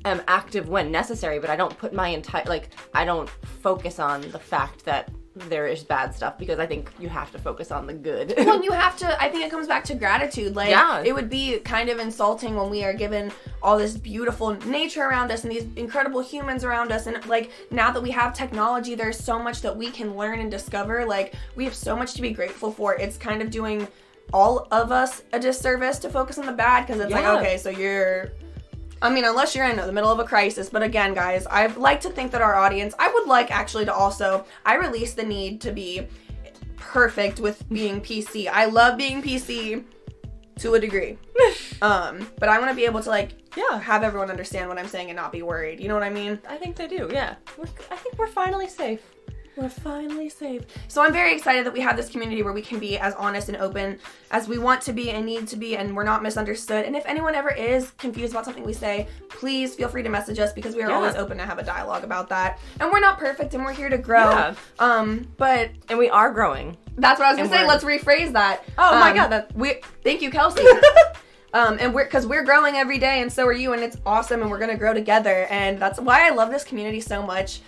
am 0.05 0.21
active 0.27 0.67
when 0.69 0.91
necessary, 0.91 1.39
but 1.39 1.49
I 1.49 1.55
don't 1.55 1.77
put 1.77 1.93
my 1.93 2.07
entire 2.09 2.43
like 2.45 2.69
I 2.93 3.05
don't 3.05 3.29
focus 3.61 3.99
on 3.99 4.21
the 4.31 4.39
fact 4.39 4.85
that 4.85 5.09
there 5.33 5.65
is 5.65 5.81
bad 5.81 6.13
stuff 6.13 6.37
because 6.37 6.59
I 6.59 6.65
think 6.65 6.91
you 6.99 7.07
have 7.07 7.31
to 7.31 7.39
focus 7.39 7.71
on 7.71 7.87
the 7.87 7.93
good. 7.93 8.33
well, 8.37 8.61
you 8.61 8.71
have 8.85 8.97
to. 8.97 9.21
I 9.21 9.29
think 9.29 9.45
it 9.45 9.49
comes 9.51 9.65
back 9.65 9.85
to 9.85 9.95
gratitude. 9.95 10.57
Like, 10.57 10.71
Yeah. 10.71 11.01
it 11.05 11.13
would 11.13 11.29
be 11.29 11.59
kind 11.59 11.87
of 11.89 11.99
insulting 11.99 12.55
when 12.57 12.69
we 12.69 12.83
are 12.83 12.91
given 12.93 13.31
all 13.63 13.77
this 13.77 13.95
beautiful 13.95 14.53
nature 14.65 15.03
around 15.03 15.31
us 15.31 15.43
and 15.45 15.51
these 15.51 15.67
incredible 15.77 16.19
humans 16.19 16.65
around 16.65 16.91
us. 16.91 17.07
And 17.07 17.25
like 17.27 17.51
now 17.71 17.91
that 17.91 18.03
we 18.03 18.11
have 18.11 18.33
technology, 18.33 18.93
there's 18.93 19.17
so 19.17 19.39
much 19.39 19.61
that 19.61 19.75
we 19.77 19.89
can 19.89 20.17
learn 20.17 20.41
and 20.41 20.51
discover. 20.51 21.05
Like, 21.05 21.33
we 21.55 21.63
have 21.63 21.75
so 21.75 21.95
much 21.95 22.13
to 22.15 22.21
be 22.21 22.31
grateful 22.31 22.69
for. 22.69 22.95
It's 22.95 23.15
kind 23.17 23.41
of 23.41 23.49
doing 23.49 23.87
all 24.33 24.67
of 24.71 24.91
us 24.91 25.23
a 25.31 25.39
disservice 25.39 25.97
to 25.99 26.09
focus 26.09 26.39
on 26.39 26.45
the 26.45 26.51
bad 26.51 26.85
because 26.85 26.99
it's 27.01 27.09
Yeah. 27.09 27.21
like, 27.31 27.39
okay, 27.41 27.57
so 27.57 27.69
you're. 27.69 28.31
I 29.01 29.09
mean, 29.09 29.25
unless 29.25 29.55
you're 29.55 29.65
in 29.65 29.77
the 29.77 29.91
middle 29.91 30.11
of 30.11 30.19
a 30.19 30.23
crisis. 30.23 30.69
But 30.69 30.83
again, 30.83 31.13
guys, 31.13 31.47
I 31.47 31.67
like 31.67 32.01
to 32.01 32.09
think 32.09 32.31
that 32.31 32.41
our 32.41 32.55
audience, 32.55 32.93
I 32.99 33.11
would 33.11 33.27
like 33.27 33.49
actually 33.51 33.85
to 33.85 33.93
also, 33.93 34.45
I 34.65 34.75
release 34.75 35.13
the 35.13 35.23
need 35.23 35.61
to 35.61 35.71
be 35.71 36.07
perfect 36.77 37.39
with 37.39 37.67
being 37.69 38.01
PC. 38.01 38.47
I 38.47 38.65
love 38.65 38.97
being 38.97 39.21
PC 39.21 39.83
to 40.59 40.75
a 40.75 40.79
degree. 40.79 41.17
um, 41.81 42.27
but 42.37 42.49
I 42.49 42.59
want 42.59 42.69
to 42.69 42.75
be 42.75 42.85
able 42.85 43.01
to 43.01 43.09
like 43.09 43.31
Yeah. 43.55 43.79
have 43.79 44.03
everyone 44.03 44.29
understand 44.29 44.69
what 44.69 44.77
I'm 44.77 44.87
saying 44.87 45.09
and 45.09 45.15
not 45.15 45.31
be 45.31 45.41
worried. 45.41 45.79
You 45.79 45.87
know 45.87 45.95
what 45.95 46.03
I 46.03 46.09
mean? 46.09 46.39
I 46.47 46.57
think 46.57 46.75
they 46.75 46.87
do. 46.87 47.09
Yeah, 47.11 47.35
we're, 47.57 47.65
I 47.89 47.95
think 47.95 48.17
we're 48.19 48.27
finally 48.27 48.67
safe. 48.67 49.01
We're 49.57 49.67
finally 49.69 50.29
safe. 50.29 50.63
So 50.87 51.01
I'm 51.03 51.11
very 51.11 51.33
excited 51.35 51.65
that 51.65 51.73
we 51.73 51.81
have 51.81 51.97
this 51.97 52.09
community 52.09 52.41
where 52.41 52.53
we 52.53 52.61
can 52.61 52.79
be 52.79 52.97
as 52.97 53.13
honest 53.15 53.49
and 53.49 53.57
open 53.57 53.99
as 54.31 54.47
we 54.47 54.57
want 54.57 54.81
to 54.83 54.93
be 54.93 55.11
and 55.11 55.25
need 55.25 55.45
to 55.49 55.57
be, 55.57 55.75
and 55.75 55.93
we're 55.95 56.05
not 56.05 56.23
misunderstood. 56.23 56.85
And 56.85 56.95
if 56.95 57.05
anyone 57.05 57.35
ever 57.35 57.49
is 57.49 57.91
confused 57.97 58.31
about 58.33 58.45
something 58.45 58.63
we 58.63 58.71
say, 58.71 59.07
please 59.29 59.75
feel 59.75 59.89
free 59.89 60.03
to 60.03 60.09
message 60.09 60.39
us 60.39 60.53
because 60.53 60.73
we 60.73 60.81
are 60.83 60.89
Yeah. 60.89 60.95
always 60.95 61.15
open 61.15 61.37
to 61.37 61.45
have 61.45 61.59
a 61.59 61.63
dialogue 61.63 62.05
about 62.05 62.29
that. 62.29 62.59
And 62.79 62.91
we're 62.91 63.01
not 63.01 63.19
perfect, 63.19 63.53
and 63.53 63.65
we're 63.65 63.73
here 63.73 63.89
to 63.89 63.97
grow. 63.97 64.29
Yeah. 64.31 64.53
Um, 64.79 65.27
but 65.37 65.69
And 65.89 65.99
we 65.99 66.09
are 66.09 66.31
growing. 66.31 66.77
That's 66.97 67.19
what 67.19 67.25
I 67.27 67.31
was 67.33 67.37
gonna 67.37 67.49
And 67.53 67.59
say. 67.61 67.67
Let's 67.67 67.83
rephrase 67.83 68.31
that. 68.33 68.63
Oh 68.77 68.99
my 68.99 69.09
Um, 69.09 69.15
God, 69.17 69.27
that- 69.31 69.55
we 69.55 69.81
thank 70.03 70.21
you, 70.21 70.31
Kelsey. 70.31 70.63
um, 71.53 71.77
and 71.79 71.93
we're 71.93 72.05
because 72.05 72.25
we're 72.25 72.43
growing 72.45 72.77
every 72.77 72.99
day, 72.99 73.21
and 73.21 73.31
so 73.31 73.45
are 73.47 73.51
you, 73.53 73.73
and 73.73 73.83
it's 73.83 73.97
awesome, 74.05 74.41
and 74.41 74.49
we're 74.49 74.59
gonna 74.59 74.77
grow 74.77 74.93
together, 74.93 75.45
and 75.49 75.77
that's 75.77 75.99
why 75.99 76.25
I 76.25 76.29
love 76.29 76.51
this 76.51 76.63
community 76.63 77.01
so 77.01 77.21
much. 77.21 77.59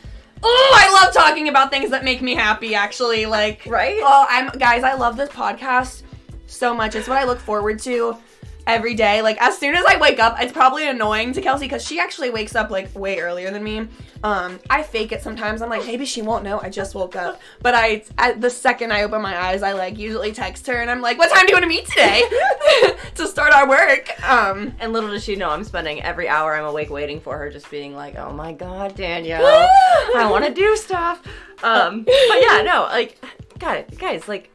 Oh, 0.45 0.73
I 0.75 1.01
love 1.01 1.13
talking 1.13 1.47
about 1.47 1.71
things 1.71 1.91
that 1.91 2.03
make 2.03 2.21
me 2.21 2.35
happy. 2.35 2.75
Actually, 2.75 3.25
like 3.25 3.65
Right? 3.65 3.99
Oh, 4.01 4.25
I'm 4.29 4.49
guys. 4.57 4.83
I 4.83 4.93
love 4.93 5.17
this 5.17 5.29
podcast 5.29 6.03
so 6.47 6.73
much. 6.73 6.95
It's 6.95 7.07
what 7.07 7.17
I 7.17 7.23
look 7.23 7.39
forward 7.39 7.79
to 7.79 8.17
every 8.65 8.93
day. 8.95 9.21
Like 9.21 9.41
as 9.41 9.57
soon 9.57 9.75
as 9.75 9.83
I 9.85 9.97
wake 9.97 10.19
up, 10.19 10.41
it's 10.41 10.51
probably 10.53 10.87
annoying 10.87 11.33
to 11.33 11.41
Kelsey 11.41 11.65
because 11.65 11.85
she 11.85 11.99
actually 11.99 12.29
wakes 12.29 12.55
up 12.55 12.69
like 12.69 12.93
way 12.95 13.19
earlier 13.19 13.51
than 13.51 13.63
me. 13.63 13.87
Um, 14.23 14.59
I 14.69 14.83
fake 14.83 15.11
it 15.11 15.21
sometimes. 15.21 15.61
I'm 15.61 15.69
like, 15.69 15.85
maybe 15.85 16.05
she 16.05 16.21
won't 16.21 16.45
know 16.45 16.59
I 16.61 16.69
just 16.69 16.95
woke 16.95 17.15
up. 17.17 17.41
But 17.61 17.73
I, 17.75 18.03
at 18.17 18.39
the 18.39 18.49
second 18.49 18.93
I 18.93 19.03
open 19.03 19.21
my 19.21 19.37
eyes, 19.37 19.63
I 19.63 19.73
like 19.73 19.97
usually 19.97 20.31
text 20.31 20.65
her 20.67 20.75
and 20.81 20.89
I'm 20.89 21.01
like, 21.01 21.17
what 21.17 21.29
time 21.29 21.45
do 21.45 21.49
you 21.51 21.55
want 21.55 21.63
to 21.63 21.69
meet 21.69 21.85
today 21.87 22.21
to 23.15 23.27
start 23.27 23.51
our 23.53 23.67
work? 23.67 24.09
Um, 24.23 24.73
And 24.79 24.93
little 24.93 25.09
does 25.09 25.23
she 25.23 25.35
know, 25.35 25.49
I'm 25.49 25.63
spending 25.65 26.01
every 26.01 26.29
hour 26.29 26.55
I'm 26.55 26.65
awake 26.65 26.89
waiting 26.89 27.19
for 27.19 27.37
her, 27.37 27.49
just 27.49 27.69
being 27.69 27.93
like, 27.95 28.15
"Oh 28.17 28.31
my 28.31 28.53
god, 28.53 28.95
Danielle, 28.95 29.45
I 30.15 30.27
want 30.29 30.45
to 30.45 30.53
do 30.53 30.75
stuff." 30.77 31.21
Um, 31.63 32.03
but 32.03 32.41
yeah, 32.41 32.61
no, 32.65 32.83
like, 32.83 33.21
God, 33.59 33.85
guys, 33.97 34.27
like, 34.27 34.49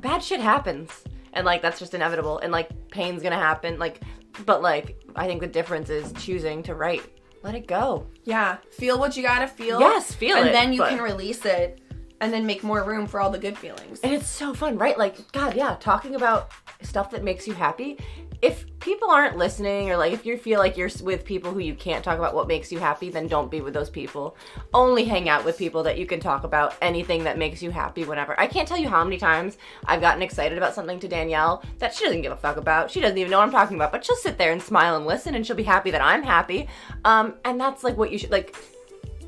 bad 0.00 0.22
shit 0.22 0.40
happens, 0.40 1.04
and 1.32 1.44
like 1.46 1.62
that's 1.62 1.78
just 1.78 1.94
inevitable, 1.94 2.38
and 2.38 2.52
like 2.52 2.68
pain's 2.90 3.22
gonna 3.22 3.36
happen, 3.38 3.78
like, 3.78 4.00
but 4.46 4.62
like 4.62 5.00
I 5.16 5.26
think 5.26 5.40
the 5.40 5.46
difference 5.46 5.90
is 5.90 6.12
choosing 6.14 6.62
to 6.64 6.74
write, 6.74 7.02
let 7.42 7.54
it 7.54 7.66
go. 7.66 8.06
yeah, 8.24 8.58
feel 8.72 8.98
what 8.98 9.16
you 9.16 9.22
gotta 9.22 9.48
feel. 9.48 9.80
Yes, 9.80 10.12
feel 10.12 10.36
and 10.36 10.48
it, 10.48 10.52
then 10.52 10.72
you 10.72 10.78
but- 10.80 10.90
can 10.90 11.00
release 11.00 11.44
it, 11.44 11.80
and 12.20 12.32
then 12.32 12.44
make 12.46 12.62
more 12.62 12.82
room 12.84 13.06
for 13.06 13.20
all 13.20 13.30
the 13.30 13.38
good 13.38 13.56
feelings. 13.56 14.00
And 14.00 14.12
it's 14.12 14.28
so 14.28 14.52
fun, 14.54 14.76
right? 14.78 14.98
Like, 14.98 15.30
God, 15.32 15.54
yeah, 15.54 15.76
talking 15.80 16.14
about 16.16 16.50
stuff 16.82 17.10
that 17.12 17.22
makes 17.24 17.46
you 17.46 17.54
happy. 17.54 17.98
If 18.42 18.64
people 18.80 19.10
aren't 19.10 19.36
listening, 19.36 19.90
or 19.90 19.96
like 19.96 20.12
if 20.12 20.24
you 20.24 20.38
feel 20.38 20.58
like 20.58 20.76
you're 20.76 20.88
with 21.02 21.24
people 21.24 21.52
who 21.52 21.58
you 21.60 21.74
can't 21.74 22.02
talk 22.02 22.18
about 22.18 22.34
what 22.34 22.48
makes 22.48 22.72
you 22.72 22.78
happy, 22.78 23.10
then 23.10 23.28
don't 23.28 23.50
be 23.50 23.60
with 23.60 23.74
those 23.74 23.90
people. 23.90 24.36
Only 24.72 25.04
hang 25.04 25.28
out 25.28 25.44
with 25.44 25.58
people 25.58 25.82
that 25.82 25.98
you 25.98 26.06
can 26.06 26.20
talk 26.20 26.44
about 26.44 26.74
anything 26.80 27.24
that 27.24 27.36
makes 27.36 27.62
you 27.62 27.70
happy 27.70 28.04
whenever. 28.04 28.38
I 28.40 28.46
can't 28.46 28.66
tell 28.66 28.78
you 28.78 28.88
how 28.88 29.04
many 29.04 29.18
times 29.18 29.58
I've 29.84 30.00
gotten 30.00 30.22
excited 30.22 30.56
about 30.56 30.74
something 30.74 30.98
to 31.00 31.08
Danielle 31.08 31.62
that 31.78 31.94
she 31.94 32.04
doesn't 32.04 32.22
give 32.22 32.32
a 32.32 32.36
fuck 32.36 32.56
about. 32.56 32.90
She 32.90 33.00
doesn't 33.00 33.18
even 33.18 33.30
know 33.30 33.38
what 33.38 33.44
I'm 33.44 33.52
talking 33.52 33.76
about, 33.76 33.92
but 33.92 34.04
she'll 34.04 34.16
sit 34.16 34.38
there 34.38 34.52
and 34.52 34.62
smile 34.62 34.96
and 34.96 35.06
listen, 35.06 35.34
and 35.34 35.46
she'll 35.46 35.56
be 35.56 35.62
happy 35.62 35.90
that 35.90 36.02
I'm 36.02 36.22
happy. 36.22 36.66
Um, 37.04 37.34
and 37.44 37.60
that's 37.60 37.84
like 37.84 37.96
what 37.98 38.10
you 38.10 38.18
should 38.18 38.30
like. 38.30 38.56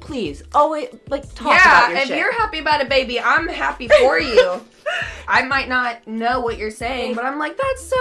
Please, 0.02 0.42
always 0.54 0.88
like 1.08 1.32
talk 1.34 1.52
yeah, 1.52 1.78
about 1.78 1.90
your 1.90 1.98
if 1.98 2.06
shit. 2.08 2.18
you're 2.18 2.32
happy 2.32 2.58
about 2.58 2.80
it, 2.80 2.88
baby, 2.88 3.20
I'm 3.20 3.48
happy 3.48 3.88
for 3.88 4.18
you. 4.18 4.60
I 5.28 5.42
might 5.42 5.68
not 5.68 6.06
know 6.06 6.40
what 6.40 6.58
you're 6.58 6.70
saying, 6.72 7.14
but 7.14 7.24
I'm 7.24 7.38
like, 7.38 7.56
that's 7.56 7.82
so 7.86 7.96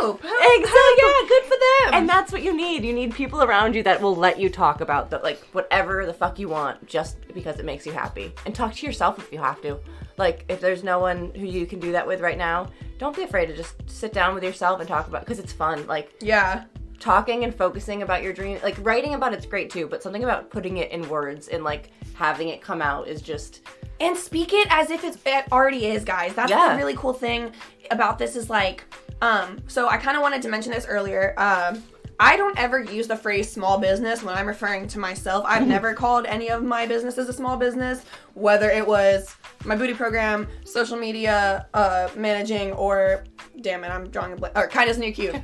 dope. 0.00 0.20
Exactly. 0.22 0.72
yeah, 0.98 1.28
good 1.28 1.42
for 1.44 1.50
them. 1.56 1.94
And 1.94 2.08
that's 2.08 2.30
what 2.30 2.42
you 2.42 2.54
need. 2.54 2.84
You 2.84 2.92
need 2.92 3.14
people 3.14 3.42
around 3.42 3.74
you 3.74 3.82
that 3.84 4.00
will 4.00 4.14
let 4.14 4.38
you 4.38 4.48
talk 4.50 4.80
about 4.80 5.10
the 5.10 5.18
like 5.18 5.40
whatever 5.52 6.04
the 6.06 6.12
fuck 6.14 6.38
you 6.38 6.48
want 6.48 6.86
just 6.86 7.16
because 7.34 7.58
it 7.58 7.64
makes 7.64 7.86
you 7.86 7.92
happy. 7.92 8.32
And 8.44 8.54
talk 8.54 8.74
to 8.74 8.86
yourself 8.86 9.18
if 9.18 9.32
you 9.32 9.38
have 9.38 9.60
to. 9.62 9.78
Like 10.18 10.44
if 10.48 10.60
there's 10.60 10.84
no 10.84 10.98
one 10.98 11.32
who 11.34 11.46
you 11.46 11.66
can 11.66 11.80
do 11.80 11.92
that 11.92 12.06
with 12.06 12.20
right 12.20 12.38
now, 12.38 12.68
don't 12.98 13.16
be 13.16 13.22
afraid 13.22 13.46
to 13.46 13.56
just 13.56 13.74
sit 13.88 14.12
down 14.12 14.34
with 14.34 14.44
yourself 14.44 14.78
and 14.80 14.88
talk 14.88 15.08
about 15.08 15.22
because 15.22 15.38
it's 15.38 15.52
fun. 15.52 15.86
Like 15.86 16.12
Yeah. 16.20 16.64
Talking 16.98 17.44
and 17.44 17.54
focusing 17.54 18.02
about 18.02 18.22
your 18.22 18.32
dream, 18.32 18.58
like 18.62 18.76
writing 18.80 19.14
about 19.14 19.32
it's 19.32 19.46
great 19.46 19.70
too, 19.70 19.86
but 19.86 20.02
something 20.02 20.24
about 20.24 20.50
putting 20.50 20.78
it 20.78 20.90
in 20.90 21.08
words 21.08 21.48
and 21.48 21.62
like 21.64 21.90
having 22.14 22.48
it 22.48 22.60
come 22.60 22.80
out 22.82 23.08
is 23.08 23.20
just 23.22 23.62
And 24.00 24.16
speak 24.16 24.52
it 24.52 24.66
as 24.70 24.90
if 24.90 25.04
it's, 25.04 25.18
it 25.24 25.50
already 25.52 25.86
is, 25.86 26.04
guys. 26.04 26.34
That's 26.34 26.50
Yeah. 26.50 26.70
the 26.70 26.76
really 26.76 26.94
cool 26.96 27.12
thing 27.14 27.52
about 27.90 28.18
this 28.18 28.36
is 28.36 28.50
like, 28.50 28.84
Um, 29.22 29.58
so 29.68 29.88
I 29.88 29.96
kind 29.96 30.16
of 30.16 30.22
wanted 30.22 30.42
to 30.42 30.48
mention 30.50 30.72
this 30.72 30.86
earlier. 30.86 31.32
Um, 31.38 31.82
I 32.18 32.36
don't 32.36 32.58
ever 32.58 32.80
use 32.82 33.06
the 33.08 33.16
phrase 33.16 33.50
small 33.50 33.78
business 33.78 34.22
when 34.22 34.34
I'm 34.36 34.46
referring 34.46 34.88
to 34.88 34.98
myself. 34.98 35.44
I've 35.46 35.66
never 35.66 35.92
called 35.94 36.24
any 36.26 36.48
of 36.50 36.62
my 36.62 36.86
businesses 36.86 37.28
a 37.28 37.32
small 37.32 37.56
business, 37.58 38.02
whether 38.34 38.70
it 38.70 38.86
was 38.86 39.34
my 39.64 39.76
booty 39.76 39.92
program, 39.94 40.48
social 40.64 40.96
media, 40.98 41.66
uh, 41.74 42.08
managing, 42.16 42.72
or 42.72 43.24
damn 43.60 43.84
it, 43.84 43.88
I'm 43.88 44.08
drawing 44.08 44.32
a 44.32 44.36
blank. 44.36 44.56
Or 44.56 44.66
kind 44.68 44.88
of 44.90 44.98
new 44.98 45.12
cute. 45.12 45.36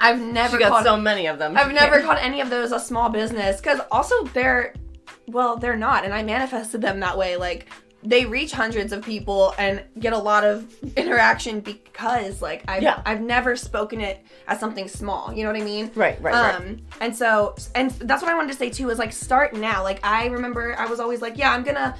I've 0.00 0.20
never 0.20 0.56
She 0.56 0.62
got 0.62 0.70
called 0.70 0.84
so 0.84 0.96
many 0.96 1.26
of 1.26 1.38
them. 1.38 1.56
I've 1.56 1.72
never 1.72 2.00
called 2.02 2.18
any 2.20 2.40
of 2.40 2.50
those 2.50 2.72
a 2.72 2.80
small 2.80 3.08
business 3.08 3.60
because 3.60 3.80
also 3.90 4.24
they're, 4.24 4.74
well, 5.26 5.56
they're 5.56 5.76
not, 5.76 6.04
and 6.04 6.12
I 6.12 6.22
manifested 6.22 6.80
them 6.80 7.00
that 7.00 7.16
way. 7.16 7.36
Like 7.36 7.66
they 8.02 8.24
reach 8.24 8.52
hundreds 8.52 8.92
of 8.92 9.04
people 9.04 9.54
and 9.58 9.82
get 9.98 10.12
a 10.12 10.18
lot 10.18 10.44
of 10.44 10.72
interaction 10.96 11.60
because, 11.60 12.40
like, 12.40 12.62
I've 12.68 12.82
Yeah. 12.82 13.02
I've 13.04 13.20
never 13.20 13.56
spoken 13.56 14.00
it 14.00 14.24
as 14.46 14.60
something 14.60 14.86
small. 14.86 15.32
You 15.32 15.44
know 15.44 15.52
what 15.52 15.60
I 15.60 15.64
mean? 15.64 15.90
Right, 15.94 16.20
right, 16.22 16.34
right. 16.34 16.54
Um, 16.54 16.78
and 17.00 17.16
so, 17.16 17.56
and 17.74 17.90
that's 17.92 18.22
what 18.22 18.30
I 18.30 18.34
wanted 18.34 18.52
to 18.52 18.58
say 18.58 18.70
too 18.70 18.90
is 18.90 18.98
like 18.98 19.12
start 19.12 19.54
now. 19.54 19.82
Like 19.82 20.04
I 20.04 20.26
remember 20.26 20.78
I 20.78 20.86
was 20.86 21.00
always 21.00 21.20
like, 21.20 21.36
yeah, 21.36 21.50
I'm 21.52 21.64
gonna. 21.64 21.96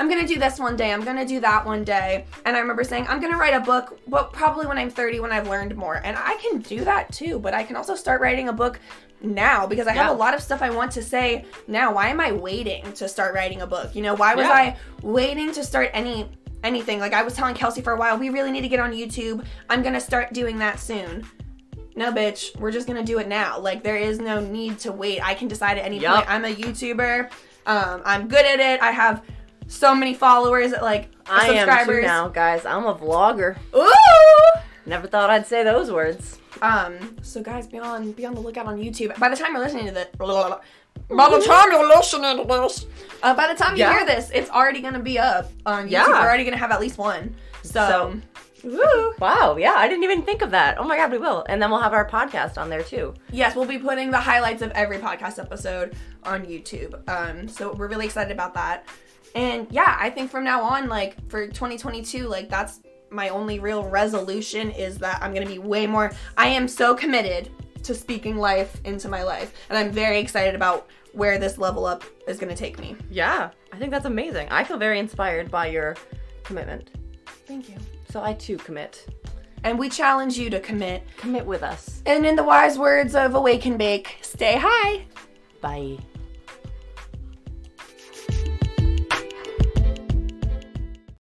I'm 0.00 0.08
gonna 0.08 0.26
do 0.26 0.38
this 0.38 0.58
one 0.58 0.76
day. 0.76 0.92
I'm 0.92 1.04
gonna 1.04 1.26
do 1.26 1.40
that 1.40 1.66
one 1.66 1.84
day. 1.84 2.24
And 2.46 2.56
I 2.56 2.60
remember 2.60 2.82
saying, 2.84 3.06
I'm 3.06 3.20
gonna 3.20 3.36
write 3.36 3.52
a 3.52 3.60
book, 3.60 4.00
but 4.08 4.32
probably 4.32 4.66
when 4.66 4.78
I'm 4.78 4.88
30, 4.88 5.20
when 5.20 5.30
I've 5.30 5.46
learned 5.46 5.76
more. 5.76 6.00
And 6.02 6.16
I 6.16 6.36
can 6.36 6.60
do 6.62 6.84
that 6.84 7.12
too, 7.12 7.38
but 7.38 7.52
I 7.52 7.62
can 7.62 7.76
also 7.76 7.94
start 7.94 8.22
writing 8.22 8.48
a 8.48 8.52
book 8.52 8.80
now 9.20 9.66
because 9.66 9.86
I 9.86 9.92
have 9.92 10.10
a 10.10 10.14
lot 10.18 10.32
of 10.32 10.40
stuff 10.42 10.62
I 10.62 10.70
want 10.70 10.90
to 10.92 11.02
say 11.02 11.44
now. 11.68 11.92
Why 11.94 12.08
am 12.08 12.18
I 12.18 12.32
waiting 12.32 12.90
to 12.94 13.06
start 13.10 13.34
writing 13.34 13.60
a 13.60 13.66
book? 13.66 13.94
You 13.94 14.00
know, 14.00 14.14
why 14.14 14.34
was 14.34 14.46
Yeah. 14.46 14.52
I 14.52 14.76
waiting 15.02 15.52
to 15.52 15.62
start 15.62 15.90
any 15.92 16.30
anything? 16.64 16.98
Like 16.98 17.12
I 17.12 17.22
was 17.22 17.34
telling 17.34 17.54
Kelsey 17.54 17.82
for 17.82 17.92
a 17.92 17.98
while, 17.98 18.16
we 18.16 18.30
really 18.30 18.50
need 18.50 18.62
to 18.62 18.68
get 18.68 18.80
on 18.80 18.92
YouTube. 18.92 19.44
I'm 19.68 19.82
gonna 19.82 20.00
start 20.00 20.32
doing 20.32 20.56
that 20.60 20.80
soon. 20.80 21.26
No, 21.94 22.10
bitch, 22.10 22.58
we're 22.58 22.70
just 22.72 22.86
gonna 22.86 23.04
do 23.04 23.18
it 23.18 23.28
now. 23.28 23.58
Like 23.58 23.82
there 23.82 23.96
is 23.96 24.18
no 24.18 24.40
need 24.40 24.78
to 24.78 24.92
wait. 24.92 25.20
I 25.22 25.34
can 25.34 25.46
decide 25.46 25.76
at 25.76 25.84
any 25.84 25.98
Yup. 25.98 26.14
point. 26.24 26.30
I'm 26.30 26.46
a 26.46 26.54
YouTuber. 26.54 27.30
Um, 27.66 28.00
I'm 28.06 28.26
good 28.28 28.46
at 28.46 28.58
it. 28.60 28.80
I 28.80 28.90
have 28.92 29.22
so 29.70 29.94
many 29.94 30.14
followers, 30.14 30.72
like 30.82 31.08
I 31.26 31.46
am 31.48 31.66
subscribers. 31.66 31.96
too 32.02 32.06
now, 32.06 32.28
guys. 32.28 32.64
I'm 32.66 32.84
a 32.84 32.94
vlogger. 32.94 33.56
Ooh. 33.74 34.60
Never 34.86 35.06
thought 35.06 35.30
I'd 35.30 35.46
say 35.46 35.62
those 35.62 35.90
words. 35.90 36.38
Um, 36.62 37.16
so 37.22 37.42
guys, 37.42 37.66
be 37.66 37.78
on 37.78 38.12
be 38.12 38.26
on 38.26 38.34
the 38.34 38.40
lookout 38.40 38.66
on 38.66 38.78
YouTube. 38.78 39.16
By 39.18 39.28
the 39.28 39.36
time 39.36 39.52
you're 39.52 39.62
listening 39.62 39.86
to 39.86 39.92
this, 39.92 40.08
by 40.16 40.26
the 41.30 41.40
time 41.46 41.70
you're 41.70 41.88
listening 41.88 42.36
to 42.36 42.44
this, 42.44 42.86
uh, 43.22 43.34
by 43.34 43.46
the 43.46 43.54
time 43.54 43.76
you 43.76 43.80
Yeah. 43.84 43.92
hear 43.98 44.06
this, 44.06 44.30
it's 44.34 44.50
already 44.50 44.80
gonna 44.80 44.98
be 44.98 45.18
up 45.18 45.50
on 45.64 45.86
YouTube. 45.86 45.90
Yeah. 45.92 46.08
We're 46.08 46.16
already 46.16 46.44
gonna 46.44 46.56
have 46.56 46.72
at 46.72 46.80
least 46.80 46.98
one. 46.98 47.34
So, 47.62 48.18
Woo! 48.64 49.14
Wow, 49.18 49.56
yeah, 49.56 49.72
I 49.76 49.88
didn't 49.88 50.04
even 50.04 50.22
think 50.22 50.42
of 50.42 50.50
that. 50.50 50.78
Oh 50.78 50.84
my 50.84 50.96
god, 50.96 51.10
we 51.12 51.18
will. 51.18 51.44
And 51.48 51.62
then 51.62 51.70
we'll 51.70 51.80
have 51.80 51.92
our 51.94 52.06
podcast 52.08 52.58
on 52.58 52.68
there 52.68 52.82
too. 52.82 53.14
yes, 53.30 53.54
we'll 53.56 53.64
be 53.66 53.78
putting 53.78 54.10
the 54.10 54.18
highlights 54.20 54.60
of 54.62 54.70
every 54.72 54.98
podcast 54.98 55.38
episode 55.38 55.94
on 56.24 56.44
YouTube. 56.44 57.08
Um, 57.08 57.48
so 57.48 57.72
we're 57.72 57.88
really 57.88 58.06
excited 58.06 58.32
about 58.32 58.52
that. 58.54 58.84
And 59.34 59.66
yeah, 59.70 59.96
I 59.98 60.10
think 60.10 60.30
from 60.30 60.44
now 60.44 60.62
on, 60.62 60.88
like 60.88 61.16
for 61.30 61.46
2022, 61.46 62.26
like 62.26 62.48
that's 62.48 62.80
my 63.10 63.28
only 63.28 63.58
real 63.58 63.84
resolution 63.84 64.70
is 64.70 64.98
that 64.98 65.22
I'm 65.22 65.34
gonna 65.34 65.46
be 65.46 65.58
way 65.58 65.86
more. 65.86 66.12
I 66.36 66.48
am 66.48 66.68
so 66.68 66.94
committed 66.94 67.50
to 67.82 67.94
speaking 67.94 68.36
life 68.36 68.80
into 68.84 69.08
my 69.08 69.22
life, 69.22 69.54
and 69.68 69.78
I'm 69.78 69.90
very 69.90 70.18
excited 70.18 70.54
about 70.54 70.88
where 71.12 71.38
this 71.38 71.58
level 71.58 71.86
up 71.86 72.04
is 72.28 72.38
gonna 72.38 72.56
take 72.56 72.78
me. 72.78 72.96
Yeah, 73.10 73.50
I 73.72 73.76
think 73.76 73.90
that's 73.90 74.06
amazing. 74.06 74.48
I 74.50 74.64
feel 74.64 74.78
very 74.78 74.98
inspired 74.98 75.50
by 75.50 75.66
your 75.66 75.96
commitment. 76.44 76.90
Thank 77.46 77.68
you. 77.68 77.76
So 78.10 78.22
I 78.22 78.34
too 78.34 78.56
commit. 78.58 79.06
And 79.62 79.78
we 79.78 79.88
challenge 79.88 80.38
you 80.38 80.50
to 80.50 80.60
commit. 80.60 81.02
Commit 81.16 81.44
with 81.44 81.62
us. 81.62 82.02
And 82.06 82.24
in 82.24 82.34
the 82.34 82.42
wise 82.42 82.78
words 82.78 83.14
of 83.14 83.34
Awaken 83.34 83.76
Bake, 83.76 84.18
stay 84.22 84.56
high. 84.58 85.04
Bye. 85.60 85.98